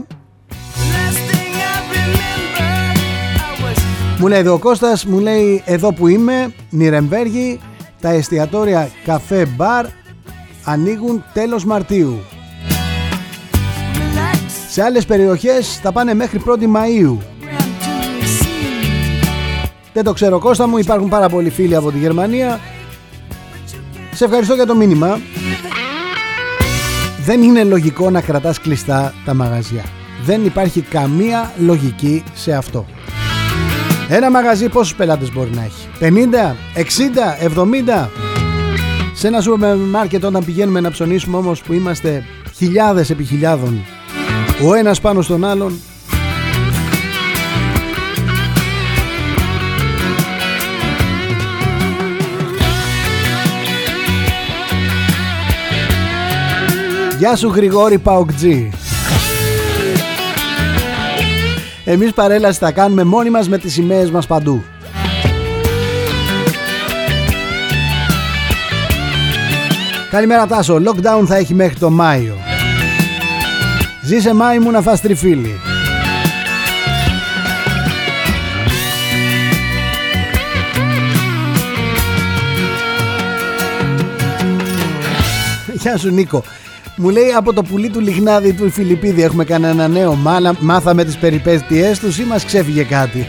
[4.21, 7.59] Μου λέει εδώ ο Κώστας, μου λέει εδώ που είμαι, Νιρεμβέργη,
[8.01, 9.85] τα εστιατόρια καφέ μπαρ
[10.63, 12.19] ανοίγουν τέλος Μαρτίου.
[14.69, 17.17] Σε άλλες περιοχές θα πάνε μέχρι 1η Μαΐου.
[19.93, 22.59] Δεν το ξέρω Κώστα μου, υπάρχουν πάρα πολλοί φίλοι από τη Γερμανία.
[24.13, 25.19] Σε ευχαριστώ για το μήνυμα.
[27.25, 29.83] Δεν είναι λογικό να κρατάς κλειστά τα μαγαζιά.
[30.23, 32.85] Δεν υπάρχει καμία λογική σε αυτό.
[34.09, 38.09] Ένα μαγαζί πόσους πελάτες μπορεί να έχει; 50, 60, 70.
[39.13, 42.25] Σε ένα σούπερ μάρκετ όταν πηγαίνουμε να ψωνίσουμε όμως που είμαστε
[42.55, 43.85] χιλιάδες επί χιλιάδων
[44.67, 45.79] ο ένας πάνω στον άλλον
[57.17, 58.71] Γεια σου Γρηγόρη Παοκτζή
[61.91, 64.63] Εμείς παρέλαση θα κάνουμε μόνοι μας με τις σημαίες μας παντού
[70.09, 72.37] Καλημέρα Τάσο, lockdown θα έχει μέχρι το Μάιο
[74.01, 75.59] Ζήσε Μάη μου να φας τριφύλι.
[85.73, 86.43] Γεια σου Νίκο.
[86.95, 91.17] Μου λέει από το πουλί του Λιγνάδη του Φιλιππίδη έχουμε κανένα νέο μάνα, μάθαμε τις
[91.17, 93.27] περιπέτειές τους ή μας ξέφυγε κάτι.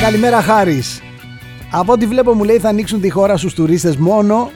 [0.00, 1.02] Καλημέρα Χάρης.
[1.70, 4.50] Από ό,τι βλέπω μου λέει θα ανοίξουν τη χώρα στους τουρίστες μόνο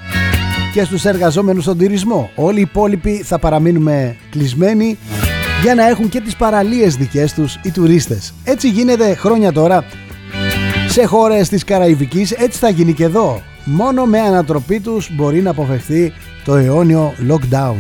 [0.72, 2.30] και στους εργαζόμενους στον τουρισμό.
[2.34, 4.98] Όλοι οι υπόλοιποι θα παραμείνουμε κλεισμένοι
[5.64, 8.34] για να έχουν και τις παραλίες δικές τους οι τουρίστες.
[8.44, 9.84] Έτσι γίνεται χρόνια τώρα.
[10.88, 13.42] Σε χώρες της Καραϊβικής έτσι θα γίνει και εδώ.
[13.64, 16.12] Μόνο με ανατροπή τους μπορεί να αποφευθεί
[16.44, 17.76] το αιώνιο lockdown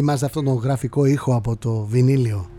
[0.00, 2.50] Θυμάστε αυτόν τον γραφικό ήχο από το βινίλιο;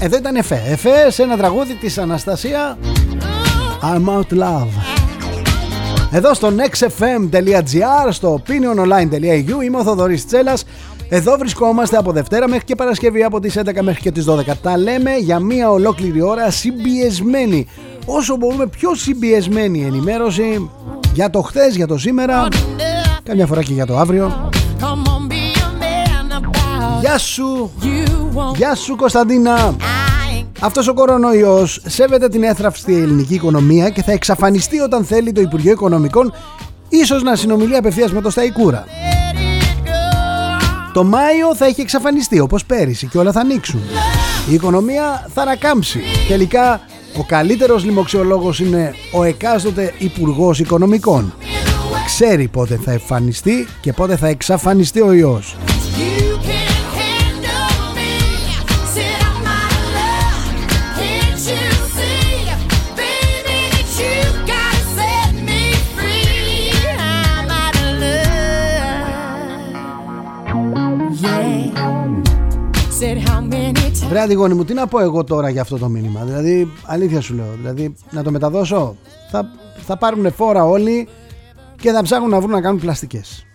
[0.00, 0.62] Εδώ ήταν Εφέ.
[0.66, 2.78] Εφέ σε ένα τραγούδι της Αναστασία
[3.82, 4.68] I'm out love.
[6.14, 10.64] Εδώ στο nextfm.gr, στο opiniononline.eu είμαι ο Θοδωρής Τσέλας
[11.14, 14.42] εδώ βρισκόμαστε από Δευτέρα μέχρι και Παρασκευή από τις 11 μέχρι και τις 12.
[14.62, 17.66] Τα λέμε για μία ολόκληρη ώρα συμπιεσμένη.
[18.06, 20.70] Όσο μπορούμε πιο συμπιεσμένη ενημέρωση
[21.14, 22.48] για το χθες, για το σήμερα,
[23.22, 24.50] καμιά φορά και για το αύριο.
[27.00, 27.70] Γεια σου
[28.56, 29.76] Γεια σου Κωνσταντίνα
[30.60, 35.72] αυτός ο κορονοϊός σέβεται την έθραυστη ελληνική οικονομία και θα εξαφανιστεί όταν θέλει το Υπουργείο
[35.72, 36.32] Οικονομικών
[36.88, 38.84] ίσως να συνομιλεί απευθείας με το Σταϊκούρα.
[40.92, 43.80] Το Μάιο θα έχει εξαφανιστεί όπως πέρυσι και όλα θα ανοίξουν.
[44.50, 46.00] Η οικονομία θα ανακάμψει.
[46.28, 46.80] Τελικά
[47.18, 51.34] ο καλύτερος λοιμοξιολόγος είναι ο εκάστοτε Υπουργός Οικονομικών.
[52.06, 55.56] Ξέρει πότε θα εμφανιστεί και πότε θα εξαφανιστεί ο ιός.
[74.12, 77.34] Βρε Αντιγόνη μου, τι να πω εγώ τώρα για αυτό το μήνυμα; Δηλαδή, αλήθεια σου
[77.34, 77.54] λέω.
[77.56, 78.96] Δηλαδή, να το μεταδώσω.
[79.30, 79.50] Θα,
[79.86, 81.08] θα πάρουν φόρα όλοι
[81.76, 83.46] και θα ψάχνουν να βρουν να κάνουν πλαστικές.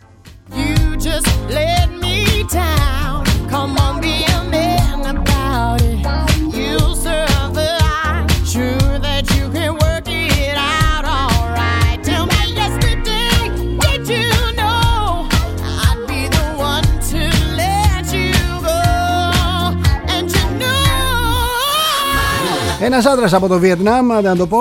[22.88, 24.60] Ένας άντρας από το Βιετνάμ, να το πω,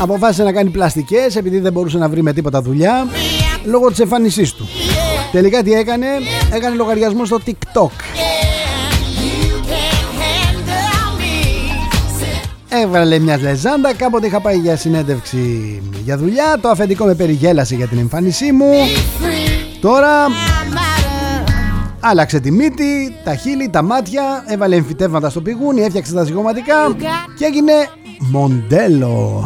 [0.00, 3.06] αποφάσισε να κάνει πλαστικές επειδή δεν μπορούσε να βρει με τίποτα δουλειά
[3.64, 4.68] λόγω της εμφάνισής του.
[5.32, 6.06] Τελικά τι έκανε,
[6.52, 7.90] έκανε λογαριασμό στο TikTok.
[12.68, 17.86] Έβαλε μια λεζάντα, κάποτε είχα πάει για συνέντευξη για δουλειά, το αφεντικό με περιγέλασε για
[17.86, 18.72] την εμφάνισή μου.
[19.80, 20.10] Τώρα
[22.00, 26.74] Άλλαξε τη μύτη, τα χείλη, τα μάτια, έβαλε εμφυτεύματα στο πηγούνι, έφτιαξε τα ζυγωματικά
[27.38, 27.72] και έγινε
[28.18, 29.44] μοντέλο.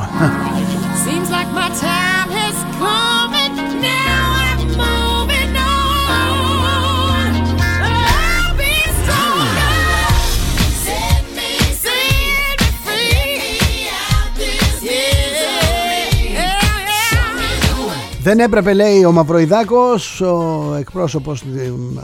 [18.23, 21.45] Δεν έπρεπε λέει ο Μαυροϊδάκος, ο εκπρόσωπος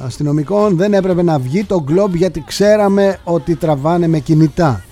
[0.04, 4.84] αστυνομικών, δεν έπρεπε να βγει το γκλόμπ γιατί ξέραμε ότι τραβάνε με κινητά.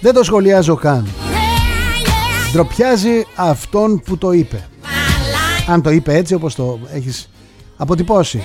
[0.00, 1.08] Δεν το σχολιάζω καν.
[2.52, 4.68] Ντροπιάζει αυτόν που το είπε.
[5.68, 7.30] Αν το είπε έτσι όπως το έχεις
[7.76, 8.42] αποτυπώσει.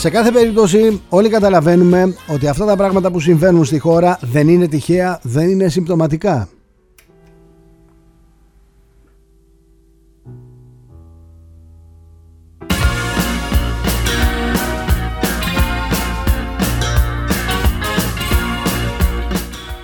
[0.00, 4.68] Σε κάθε περίπτωση όλοι καταλαβαίνουμε ότι αυτά τα πράγματα που συμβαίνουν στη χώρα δεν είναι
[4.68, 6.48] τυχαία, δεν είναι συμπτωματικά.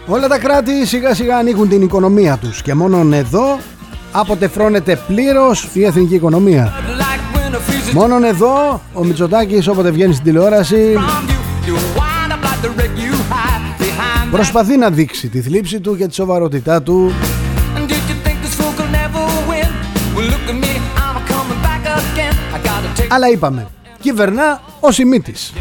[0.06, 3.58] Όλα τα κράτη σιγά σιγά ανοίγουν την οικονομία τους και μόνον εδώ
[4.12, 6.72] αποτεφρώνεται πλήρως η εθνική οικονομία.
[7.92, 10.98] Μόνον εδώ ο Μητσοτάκης όποτε βγαίνει στην τηλεόραση
[14.30, 17.12] προσπαθεί να δείξει τη θλίψη του και τη σοβαρότητά του.
[23.08, 23.66] Αλλά είπαμε
[24.00, 25.52] κυβερνά ο Σιμίτης.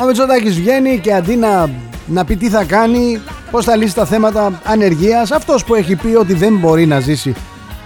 [0.00, 1.70] Ο Μητσοτάκης βγαίνει και αντί να,
[2.06, 3.20] να πει τι θα κάνει
[3.54, 5.30] πώς θα λύσει τα θέματα ανεργίας.
[5.30, 7.34] Αυτός που έχει πει ότι δεν μπορεί να ζήσει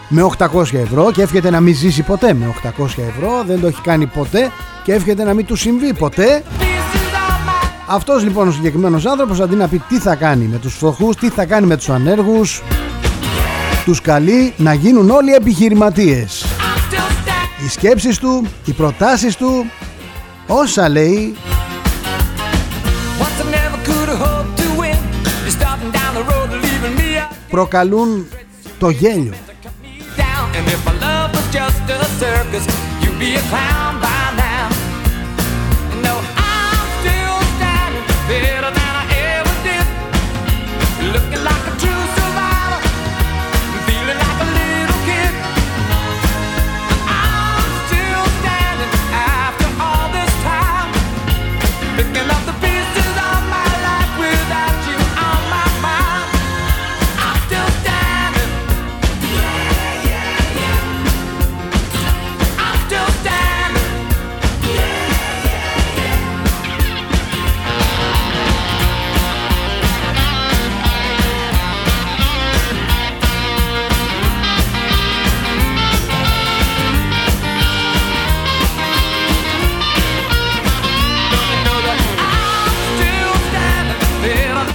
[0.09, 3.81] με 800 ευρώ και εύχεται να μην ζήσει ποτέ με 800 ευρώ δεν το έχει
[3.81, 4.51] κάνει ποτέ
[4.85, 6.43] και εύχεται να μην του συμβεί ποτέ.
[7.89, 11.29] Αυτός λοιπόν ο συγκεκριμένος άνθρωπος αντί να πει τι θα κάνει με τους φτωχούς τι
[11.29, 12.63] θα κάνει με τους ανέργους
[13.85, 16.45] τους καλεί να γίνουν όλοι επιχειρηματίες.
[17.65, 19.67] Οι σκέψεις του, οι προτάσεις του
[20.47, 21.35] όσα λέει
[27.51, 28.27] προκαλούν
[28.79, 29.35] το γέλιο.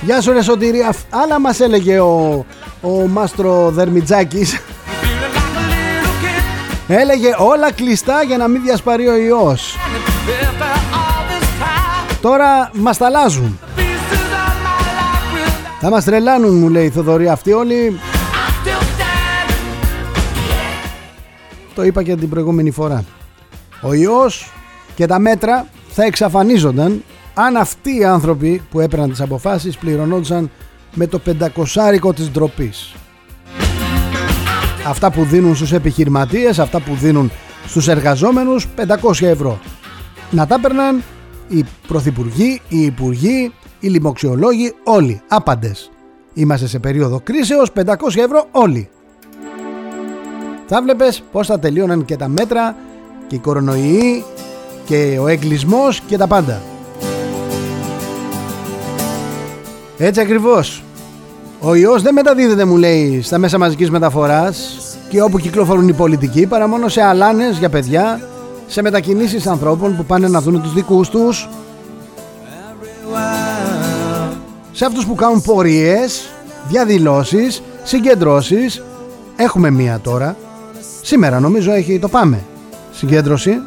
[0.06, 2.46] Γεια σου ρε Σωτήρια Άλλα μας έλεγε ο,
[2.82, 4.60] ο Μάστρο Δερμιτζάκης.
[6.88, 9.78] Έλεγε όλα κλειστά για να μην διασπαρεί ο ιός.
[12.22, 13.60] Τώρα μας τα αλλάζουν
[15.80, 18.00] Θα μας τρελάνουν μου λέει η Θοδωρή Αυτοί όλοι.
[21.76, 23.04] Το είπα και την προηγούμενη φορά.
[23.82, 24.52] Ο ιός
[24.96, 27.04] και τα μέτρα θα εξαφανίζονταν
[27.34, 30.52] αν αυτοί οι άνθρωποι που έπαιρναν τις αποφάσεις πληρωνόντουσαν
[30.94, 32.96] με το πεντακοσάρικο της ντροπής.
[34.88, 37.32] Αυτά που δίνουν στους επιχειρηματίες, αυτά που δίνουν
[37.68, 39.60] στους εργαζόμενους 500 ευρώ.
[40.32, 41.04] Να τα έπαιρναν
[41.48, 45.92] οι πρωθυπουργοί, οι υπουργοί, οι λοιμοξιολόγοι, όλοι, άπαντες.
[46.34, 48.90] Είμαστε σε περίοδο κρίσεως, 500 ευρώ όλοι.
[50.68, 52.76] Θα βλέπεις πώς θα τελείωναν και τα μέτρα
[53.28, 54.24] και οι κορονοϊοί
[54.86, 56.62] και ο εγκλισμός και τα πάντα.
[59.98, 60.84] Έτσι ακριβώς.
[61.60, 64.78] Ο ιός δεν μεταδίδεται μου λέει στα μέσα μαζικής μεταφοράς
[65.10, 68.22] και όπου κυκλοφορούν οι πολιτικοί παρά μόνο σε αλάνες για παιδιά,
[68.68, 71.50] σε μετακινήσεις ανθρώπων που πάνε να δουν τους δικούς τους,
[74.72, 76.30] σε αυτούς που κάνουν πορείες,
[76.68, 78.84] διαδηλώσεις, συγκεντρώσεις.
[79.36, 80.36] Έχουμε μία τώρα.
[81.02, 82.44] Σήμερα νομίζω έχει το πάμε.
[82.92, 83.62] Συγκέντρωση.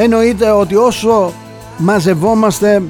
[0.00, 1.32] Εννοείται ότι όσο
[1.78, 2.82] μαζευόμαστε,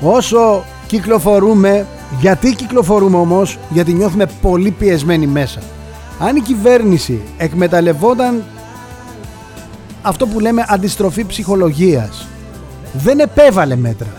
[0.00, 1.86] όσο κυκλοφορούμε,
[2.20, 5.60] γιατί κυκλοφορούμε όμως, γιατί νιώθουμε πολύ πιεσμένοι μέσα.
[6.18, 8.44] Αν η κυβέρνηση εκμεταλλευόταν
[10.02, 12.26] αυτό που λέμε αντιστροφή ψυχολογίας,
[12.92, 14.12] δεν επέβαλε μέτρα.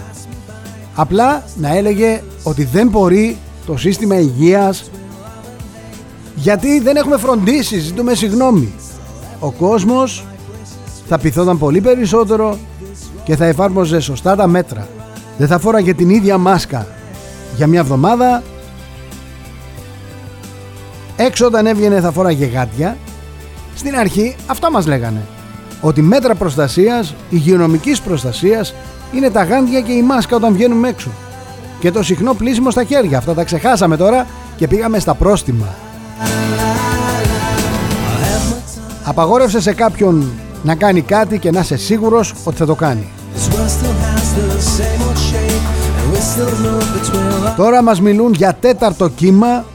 [0.95, 4.91] Απλά να έλεγε ότι δεν μπορεί το σύστημα υγείας
[6.35, 8.73] γιατί δεν έχουμε φροντίσει, ζητούμε συγγνώμη.
[9.39, 10.25] Ο κόσμος
[11.13, 12.57] θα πειθόταν πολύ περισσότερο
[13.23, 14.87] και θα εφάρμοζε σωστά τα μέτρα.
[15.37, 16.87] Δεν θα φόραγε την ίδια μάσκα
[17.55, 18.43] για μια εβδομάδα.
[21.15, 22.97] Έξω όταν έβγαινε θα φόραγε γάτια.
[23.75, 25.21] Στην αρχή αυτά μας λέγανε.
[25.81, 28.73] Ότι μέτρα προστασίας, υγειονομικής προστασίας
[29.13, 31.09] είναι τα γάντια και η μάσκα όταν βγαίνουμε έξω.
[31.79, 33.17] Και το συχνό πλήσιμο στα χέρια.
[33.17, 35.67] Αυτά τα ξεχάσαμε τώρα και πήγαμε στα πρόστιμα.
[39.03, 40.31] Απαγόρευσε σε κάποιον
[40.63, 43.07] να κάνει κάτι και να είσαι σίγουρος ότι θα το κάνει.
[47.57, 49.65] Τώρα μας μιλούν για τέταρτο κύμα.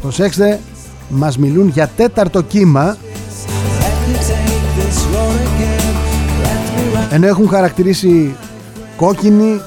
[0.00, 0.60] Προσέξτε
[1.08, 2.96] Μας μιλούν για τέταρτο κύμα.
[7.10, 8.36] Ενώ έχουν χαρακτηρίσει
[8.96, 9.60] κόκκινη.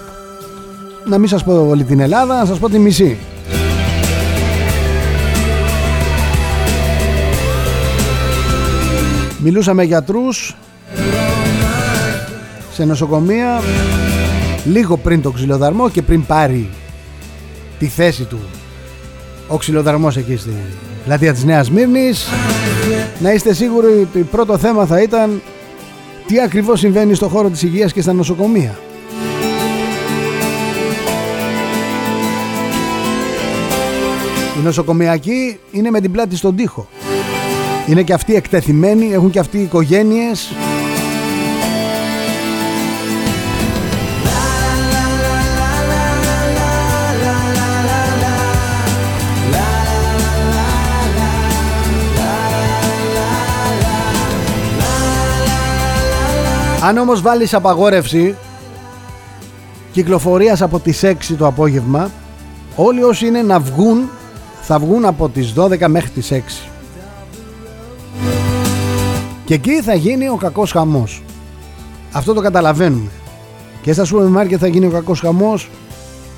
[1.06, 3.18] Να μην σας πω όλη την Ελλάδα Να σας πω τη μισή
[9.42, 10.56] Μιλούσα με γιατρούς
[12.74, 13.62] σε νοσοκομεία
[14.66, 16.70] λίγο πριν το ξυλοδαρμό και πριν πάρει
[17.80, 18.40] τη θέση του
[19.48, 20.50] ο ξυλοδαρμός εκεί στη
[21.06, 22.28] πλατεία της Νέας Μύρνης
[23.20, 25.42] να είστε σίγουροι ότι πρώτο θέμα θα ήταν
[26.28, 28.78] τι ακριβώς συμβαίνει στο χώρο της υγείας και στα νοσοκομεία.
[34.60, 36.88] Οι νοσοκομιακοί είναι με την πλάτη στον τοίχο.
[37.90, 40.52] Είναι και αυτοί εκτεθειμένοι, έχουν και αυτοί οικογένειες.
[56.84, 58.36] Αν όμως βάλεις απαγόρευση
[59.92, 62.12] κυκλοφορίας από τις 6 το απόγευμα
[62.76, 64.10] όλοι όσοι είναι να βγουν
[64.62, 66.70] θα βγουν από τις 12 μέχρι τις 6
[69.50, 71.24] και εκεί θα γίνει ο κακός χαμός.
[72.12, 73.10] Αυτό το καταλαβαίνουμε.
[73.82, 75.70] Και στα σούπερ μάρκετ θα γίνει ο κακός χαμός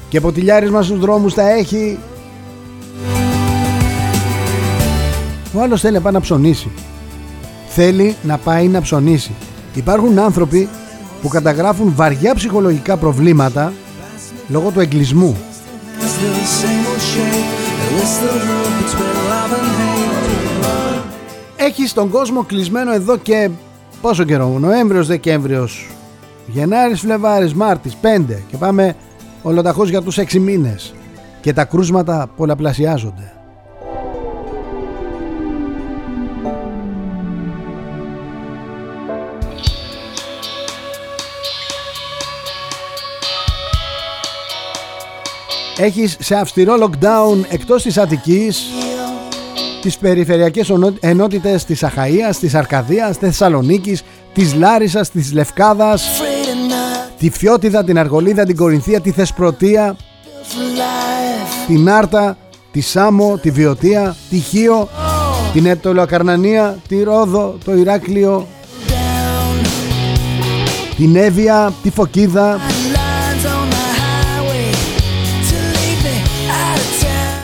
[0.10, 2.00] και ποτηλιάρισμα στους δρόμους θα έχει.
[5.54, 6.72] Ο άλλος θέλει να πάει να ψωνίσει.
[7.68, 9.32] Θέλει να πάει να ψωνίσει.
[9.74, 10.70] Υπάρχουν άνθρωποι
[11.22, 13.74] που καταγράφουν βαριά ψυχολογικά προβλήματα
[14.48, 15.38] λόγω του εγκλισμού.
[21.64, 23.50] Έχει τον κόσμο κλεισμένο εδώ και
[24.02, 25.88] πόσο καιρό, Νοέμβριος, Δεκέμβριος,
[26.48, 28.96] Γενάρης, Φλεβάρης, Μάρτης, 5 και πάμε
[29.42, 30.94] ολοταχώς για τους 6 μήνες
[31.42, 33.34] και τα κρούσματα πολλαπλασιάζονται.
[45.78, 48.66] Έχεις σε αυστηρό lockdown εκτός της Αττικής
[49.82, 54.04] τις περιφερειακές ενότητες της Αχαΐας, της Αρκαδίας, της Θεσσαλονίκης,
[54.34, 56.04] της Λάρισας, της Λευκάδας,
[57.18, 59.96] τη Φιώτιδα, την Αργολίδα, την Κορινθία, τη Θεσπρωτεία,
[61.68, 62.38] την Άρτα,
[62.72, 64.90] τη Σάμο, τη Βιωτία, τη Χίο,
[65.54, 68.48] την Ετωλοακαρνανία, τη Ρόδο, το Ηράκλειο,
[70.96, 72.60] την Εύβοια, τη Φωκίδα.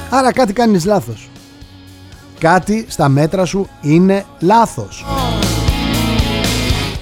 [0.09, 1.29] Άρα κάτι κάνεις λάθος.
[2.39, 5.05] Κάτι στα μέτρα σου είναι λάθος.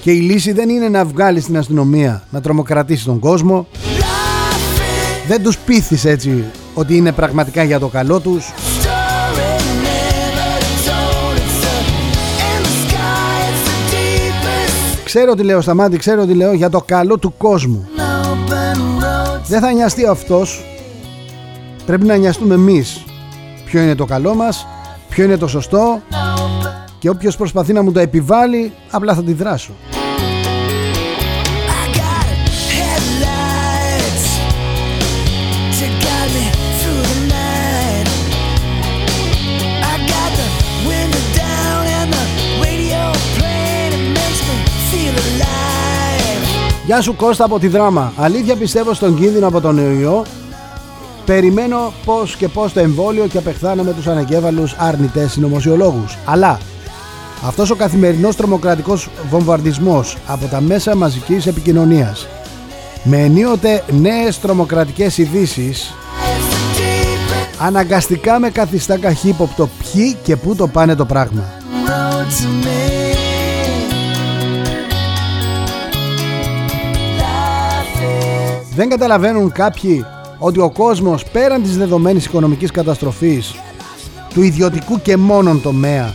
[0.00, 3.66] Και η λύση δεν είναι να βγάλεις την αστυνομία να τρομοκρατήσεις τον κόσμο.
[5.26, 8.52] Δεν τους πείθεις έτσι ότι είναι πραγματικά για το καλό τους.
[15.04, 17.88] Ξέρω τι λέω Σταμάτη, ξέρω τι λέω για το καλό του κόσμου.
[19.46, 20.64] Δεν θα νοιαστεί αυτός.
[21.86, 23.04] Πρέπει να νοιαστούμε εμείς.
[23.64, 24.66] Ποιο είναι το καλό μας,
[25.16, 26.02] ποιο είναι το σωστό
[26.98, 29.72] και όποιος προσπαθεί να μου το επιβάλλει απλά θα τη δράσω.
[46.86, 48.12] Γεια σου Κώστα από τη δράμα.
[48.16, 50.24] Αλήθεια πιστεύω στον κίνδυνο από τον ιό.
[51.26, 56.16] Περιμένω πώς και πώς το εμβόλιο και απεχθάνω με τους αναγκέβαλους αρνητές συνωμοσιολόγους.
[56.24, 56.58] Αλλά
[57.46, 62.28] αυτός ο καθημερινός τρομοκρατικός βομβαρδισμός από τα μέσα μαζικής επικοινωνίας
[63.02, 65.94] με ενίοτε νέες τρομοκρατικές ειδήσεις
[67.58, 71.44] αναγκαστικά με καθιστά καχύποπτο ποιοι και πού το πάνε το πράγμα.
[78.74, 80.04] Δεν καταλαβαίνουν κάποιοι
[80.38, 83.54] ότι ο κόσμος πέραν της δεδομένης οικονομικής καταστροφής
[84.34, 86.14] του ιδιωτικού και μόνον τομέα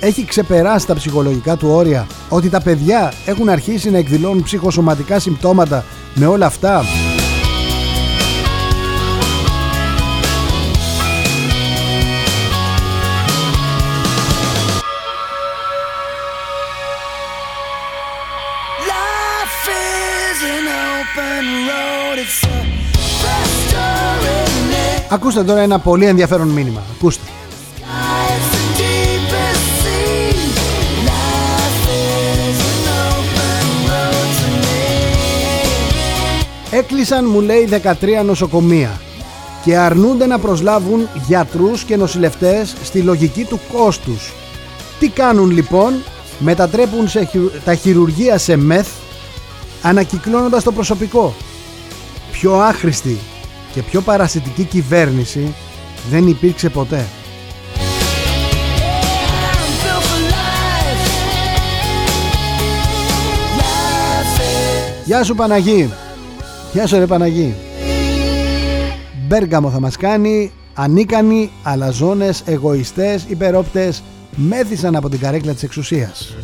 [0.00, 5.84] έχει ξεπεράσει τα ψυχολογικά του όρια ότι τα παιδιά έχουν αρχίσει να εκδηλώνουν ψυχοσωματικά συμπτώματα
[6.14, 6.82] με όλα αυτά
[25.10, 26.82] Ακούστε τώρα ένα πολύ ενδιαφέρον μήνυμα.
[26.96, 27.22] Ακούστε.
[36.70, 37.68] Έκλεισαν μου λέει
[38.20, 39.00] 13 νοσοκομεία
[39.64, 44.32] και αρνούνται να προσλάβουν γιατρούς και νοσηλευτές στη λογική του κόστους.
[44.98, 45.94] Τι κάνουν λοιπόν,
[46.38, 47.30] μετατρέπουν σε,
[47.64, 48.88] τα χειρουργεία σε μεθ
[49.82, 51.34] ανακυκλώνοντας το προσωπικό.
[52.32, 53.18] Πιο άχρηστη
[53.72, 55.54] και πιο παρασιτική κυβέρνηση
[56.10, 57.06] δεν υπήρξε ποτέ.
[65.04, 65.90] Γεια σου Παναγί.
[66.72, 67.54] Γεια σου ρε Παναγί.
[69.26, 74.02] Μπέργαμο θα μας κάνει Ανίκανοι, αλαζόνες, εγωιστές, υπερόπτες
[74.36, 76.34] Μέθησαν από την καρέκλα της εξουσίας.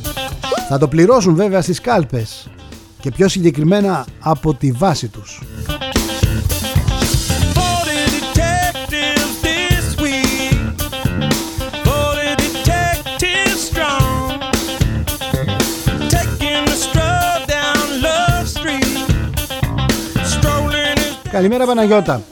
[0.68, 2.50] Θα το πληρώσουν βέβαια στις κάλπες
[3.00, 5.42] Και πιο συγκεκριμένα από τη βάση τους
[21.34, 22.22] Καλημέρα Παναγιώτα.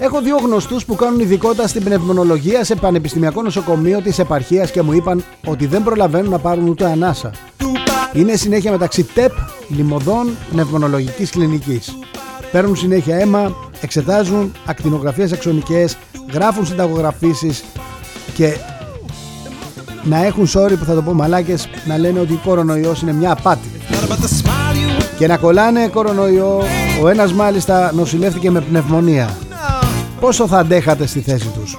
[0.00, 4.92] Έχω δύο γνωστούς που κάνουν ειδικότητα στην πνευμονολογία σε πανεπιστημιακό νοσοκομείο της επαρχίας και μου
[4.92, 7.30] είπαν ότι δεν προλαβαίνουν να πάρουν ούτε ανάσα.
[8.12, 9.32] Είναι συνέχεια μεταξύ ΤΕΠ,
[9.68, 11.98] λιμωδών, πνευμονολογικής κλινικής.
[12.52, 15.96] Παίρνουν συνέχεια αίμα, εξετάζουν ακτινογραφίες αξονικές,
[16.32, 17.64] γράφουν συνταγογραφήσεις
[18.34, 18.56] και
[20.04, 23.32] να έχουν sorry που θα το πω μαλάκες να λένε ότι ο κορονοϊός είναι μια
[23.32, 23.68] απάτη
[25.18, 26.62] και να κολλάνε κορονοϊό
[27.02, 29.36] ο ένας μάλιστα νοσηλεύτηκε με πνευμονία.
[30.20, 31.78] Πόσο θα αντέχατε στη θέση τους;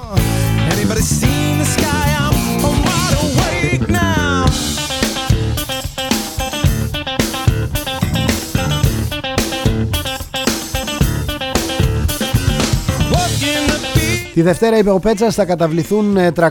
[14.33, 16.47] Τη Δευτέρα είπε ο Πέτσας θα καταβληθούν 300.000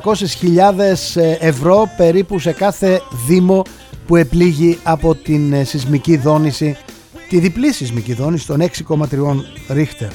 [1.15, 3.63] ε, ευρώ περίπου σε κάθε δήμο
[4.11, 6.77] που επλήγει από την ε, σεισμική δόνηση,
[7.29, 9.07] τη διπλή σεισμική δόνηση των 6,3
[9.69, 10.09] ρίχτερ.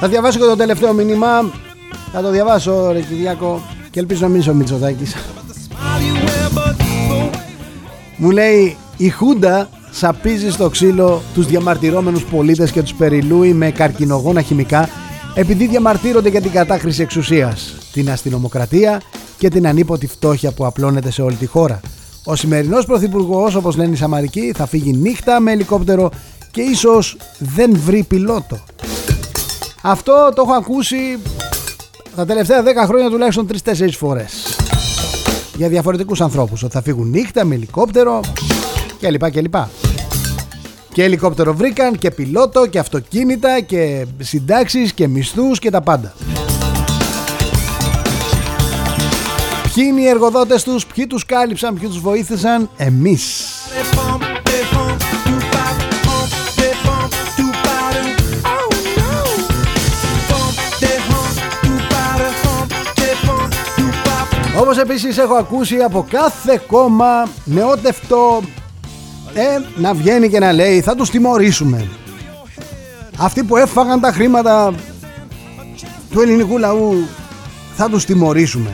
[0.00, 1.50] Θα διαβάσω και το τελευταίο μήνυμα.
[2.12, 5.16] Θα το διαβάσω ρε Κυριάκο και ελπίζω να μην είσαι ο Μητσοτάκης.
[8.16, 14.42] Μου λέει η Χούντα σαπίζει στο ξύλο τους διαμαρτυρόμενους πολίτες και τους περιλούει με καρκινογόνα
[14.42, 14.88] χημικά
[15.34, 19.02] επειδή διαμαρτύρονται για την κατάχρηση εξουσίας, την αστυνομοκρατία
[19.38, 21.80] και την ανίποτη φτώχεια που απλώνεται σε όλη τη χώρα.
[22.24, 26.10] Ο σημερινός πρωθυπουργός, όπως λένε οι Σαμαρικοί, θα φύγει νύχτα με ελικόπτερο
[26.50, 28.58] και ίσως δεν βρει πιλότο.
[29.82, 31.18] Αυτό το έχω ακούσει
[32.16, 34.56] τα τελευταία 10 χρόνια τουλάχιστον 3-4 φορές.
[35.56, 38.20] Για διαφορετικούς ανθρώπους, ότι θα φύγουν νύχτα με ελικόπτερο
[39.00, 39.30] κλπ.
[39.30, 39.54] κλπ.
[40.92, 46.14] Και ελικόπτερο βρήκαν και πιλότο και αυτοκίνητα και συντάξεις και μισθούς και τα πάντα.
[49.74, 53.44] Ποιοι είναι οι εργοδότες τους, ποιοι τους κάλυψαν, ποιοι τους βοήθησαν, εμείς.
[64.76, 68.42] Όπως επίσης έχω ακούσει από κάθε κόμμα νεότευτο
[69.34, 71.88] ε, να βγαίνει και να λέει θα τους τιμωρήσουμε.
[73.18, 74.74] Αυτοί που έφαγαν τα χρήματα
[76.10, 76.94] του ελληνικού λαού
[77.76, 78.70] θα τους τιμωρήσουμε.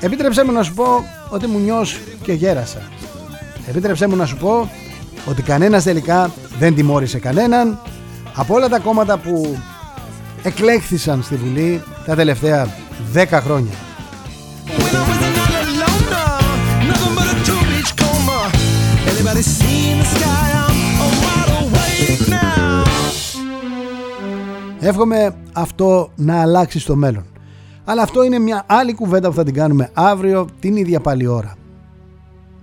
[0.00, 2.82] Επίτρεψέ μου να σου πω ότι μου νιώσω και γέρασα.
[3.68, 4.70] Επίτρεψέ μου να σου πω
[5.28, 7.78] ότι κανένας τελικά δεν τιμώρησε κανέναν
[8.34, 9.58] από όλα τα κόμματα που
[10.42, 12.68] εκλέχθησαν στη Βουλή τα τελευταία
[13.14, 13.91] 10 χρόνια.
[24.84, 27.24] Εύχομαι αυτό να αλλάξει στο μέλλον.
[27.84, 31.54] Αλλά αυτό είναι μια άλλη κουβέντα που θα την κάνουμε αύριο την ίδια πάλι ώρα.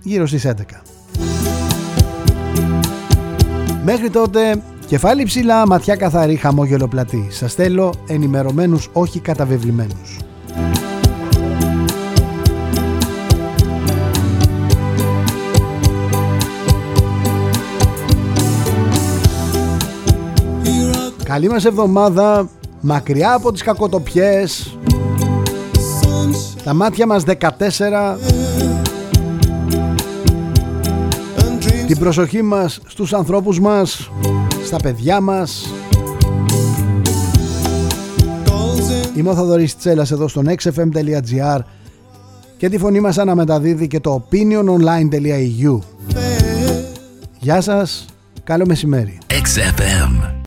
[0.02, 0.82] Γύρω στις 11.
[3.84, 7.26] Μέχρι τότε, κεφάλι ψηλά, ματιά καθαρή, χαμόγελο πλατή.
[7.30, 10.18] Σας θέλω ενημερωμένους, όχι καταβεβλημένους.
[21.30, 22.48] Καλή μας εβδομάδα
[22.80, 24.78] Μακριά από τις κακοτοπιές.
[26.64, 28.18] Τα μάτια μας 14
[31.86, 34.10] Την προσοχή μας στους ανθρώπους μας
[34.64, 35.72] Στα παιδιά μας.
[39.16, 41.58] Είμαι ο Θοδωρής Τσέλας εδώ στο nextfm.gr
[42.56, 45.78] και τη φωνή μας αναμεταδίδει και το opiniononline.eu
[47.38, 48.04] Γεια σας,
[48.44, 49.18] καλό μεσημέρι.
[49.28, 50.19] XFM